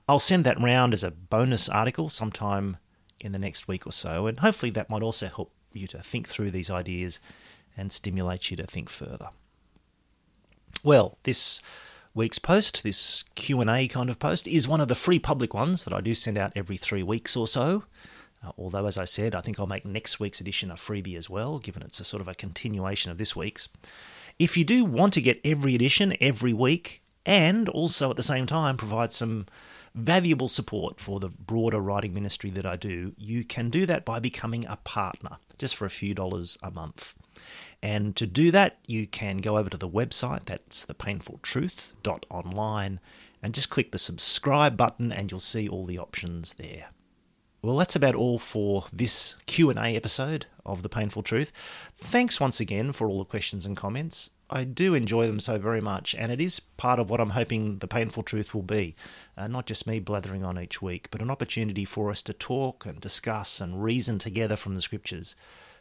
I'll 0.09 0.21
send 0.21 0.45
that 0.45 0.61
round 0.61 0.93
as 0.93 1.03
a 1.03 1.11
bonus 1.11 1.69
article 1.69 2.09
sometime 2.09 2.77
in 3.21 3.33
the 3.33 3.39
next 3.39 3.67
week 3.67 3.87
or 3.87 3.93
so, 3.93 4.27
and 4.27 4.41
hopefully 4.41 4.71
that 4.73 4.91
might 4.91 5.03
also 5.03 5.29
help 5.29 5.53
you 5.73 5.87
to 5.89 5.99
think 6.01 6.29
through 6.29 6.51
these 6.51 6.71
ideas 6.71 7.21
and 7.77 7.91
stimulate 7.91 8.51
you 8.51 8.57
to 8.57 8.67
think 8.67 8.89
further. 8.89 9.31
Well, 10.83 11.19
this 11.23 11.63
week's 12.15 12.39
post, 12.39 12.83
this 12.83 13.25
Q&A 13.35 13.89
kind 13.89 14.11
of 14.11 14.19
post, 14.19 14.47
is 14.47 14.69
one 14.69 14.81
of 14.81 14.89
the 14.89 14.95
free 14.95 15.19
public 15.19 15.55
ones 15.55 15.85
that 15.85 15.95
I 15.95 16.01
do 16.01 16.15
send 16.15 16.37
out 16.37 16.53
every 16.55 16.77
3 16.77 17.03
weeks 17.03 17.37
or 17.37 17.49
so. 17.49 17.85
Uh, 18.45 18.53
although, 18.59 18.87
as 18.87 18.99
I 18.99 19.05
said, 19.05 19.35
I 19.35 19.41
think 19.41 19.59
I'll 19.59 19.67
make 19.67 19.87
next 19.87 20.21
week's 20.21 20.41
edition 20.41 20.71
a 20.71 20.75
freebie 20.75 21.17
as 21.17 21.31
well, 21.31 21.59
given 21.59 21.83
it's 21.83 22.01
a 22.01 22.05
sort 22.05 22.21
of 22.21 22.29
a 22.29 22.35
continuation 22.35 23.11
of 23.11 23.19
this 23.19 23.35
week's. 23.35 23.69
If 24.39 24.57
you 24.57 24.65
do 24.65 24.85
want 24.85 25.15
to 25.15 25.23
get 25.23 25.41
every 25.45 25.75
edition 25.75 26.17
every 26.21 26.53
week, 26.53 27.03
and 27.25 27.69
also 27.69 28.11
at 28.11 28.17
the 28.17 28.23
same 28.23 28.47
time 28.47 28.77
provide 28.77 29.13
some 29.13 29.47
valuable 29.95 30.49
support 30.49 31.01
for 31.01 31.21
the 31.21 31.29
broader 31.29 31.81
writing 31.81 32.13
ministry 32.13 32.51
that 32.51 32.67
I 32.67 32.77
do, 32.77 33.13
you 33.17 33.45
can 33.45 33.71
do 33.71 33.87
that 33.87 34.05
by 34.05 34.19
becoming 34.19 34.67
a 34.67 34.77
partner 34.77 35.39
just 35.59 35.77
for 35.77 35.85
a 35.85 35.91
few 35.91 36.15
dollars 36.15 36.59
a 36.63 36.71
month. 36.71 37.15
And 37.83 38.17
to 38.17 38.27
do 38.27 38.51
that, 38.51 38.79
you 38.87 39.07
can 39.07 39.39
go 39.39 39.59
over 39.59 39.71
to 39.71 39.77
the 39.77 39.89
website, 39.89 40.47
that's 40.47 40.87
thepaynefultruth.online, 40.87 43.01
and 43.43 43.55
just 43.55 43.71
click 43.71 43.93
the 43.93 43.99
subscribe 43.99 44.77
button 44.77 45.13
and 45.13 45.31
you'll 45.31 45.41
see 45.41 45.69
all 45.69 45.85
the 45.85 45.99
options 45.99 46.55
there. 46.55 46.87
Well, 47.65 47.79
that's 47.79 47.97
about 47.97 48.15
all 48.15 48.39
for 48.39 48.85
this 48.93 49.37
Q&A 49.47 49.97
episode 49.97 50.45
of 50.67 50.83
The 50.83 50.91
Payneful 50.91 51.23
Truth. 51.23 51.51
Thanks 51.97 52.39
once 52.39 52.61
again 52.61 52.93
for 52.93 53.09
all 53.09 53.21
the 53.21 53.25
questions 53.25 53.65
and 53.65 53.75
comments. 53.75 54.29
I 54.51 54.65
do 54.65 54.93
enjoy 54.93 55.27
them 55.27 55.41
so 55.41 55.57
very 55.57 55.81
much, 55.81 56.15
and 56.15 56.31
it 56.31 56.43
is 56.43 56.61
part 56.61 56.99
of 56.99 57.09
what 57.09 57.23
I'm 57.23 57.31
hoping 57.31 57.79
the 57.79 57.89
Payneful 57.89 58.23
truth 58.23 58.55
will 58.55 58.65
be. 58.65 58.95
Uh, 59.35 59.47
not 59.47 59.65
just 59.65 59.87
me 59.87 59.99
blathering 59.99 60.45
on 60.45 60.59
each 60.59 60.83
week, 60.83 61.09
but 61.11 61.23
an 61.23 61.31
opportunity 61.31 61.87
for 61.87 62.11
us 62.11 62.21
to 62.25 62.35
talk 62.35 62.85
and 62.85 63.01
discuss 63.01 63.63
and 63.63 63.83
reason 63.83 64.19
together 64.19 64.57
from 64.57 64.75
the 64.75 64.83
scriptures 64.83 65.35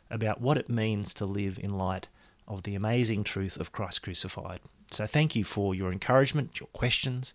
about 0.10 0.39
what 0.39 0.58
it 0.58 0.69
means 0.69 1.13
to 1.15 1.26
live 1.26 1.60
in 1.62 1.78
light 1.78 2.08
of 2.48 2.63
the 2.63 2.76
amazing 2.76 3.26
truth 3.26 3.58
of 3.58 3.74
Christ 3.74 4.04
crucified. 4.04 4.62
So 4.89 5.06
thank 5.06 5.36
you 5.36 5.43
for 5.43 5.76
your 5.76 5.91
encouragement, 5.91 6.62
your 6.62 6.67
questions, 6.67 7.34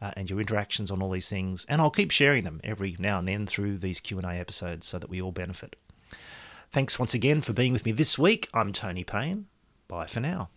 uh, 0.00 0.12
and 0.16 0.28
your 0.28 0.40
interactions 0.40 0.90
on 0.90 1.02
all 1.02 1.10
these 1.10 1.28
things, 1.28 1.64
and 1.68 1.80
I'll 1.80 1.90
keep 1.90 2.10
sharing 2.10 2.44
them 2.44 2.60
every 2.62 2.96
now 2.98 3.18
and 3.18 3.28
then 3.28 3.46
through 3.46 3.78
these 3.78 4.00
Q&A 4.00 4.34
episodes 4.34 4.86
so 4.86 4.98
that 4.98 5.10
we 5.10 5.20
all 5.20 5.32
benefit. 5.32 5.76
Thanks 6.70 6.98
once 6.98 7.14
again 7.14 7.40
for 7.40 7.52
being 7.52 7.72
with 7.72 7.84
me 7.84 7.92
this 7.92 8.18
week. 8.18 8.48
I'm 8.52 8.72
Tony 8.72 9.04
Payne. 9.04 9.46
Bye 9.88 10.06
for 10.06 10.20
now. 10.20 10.50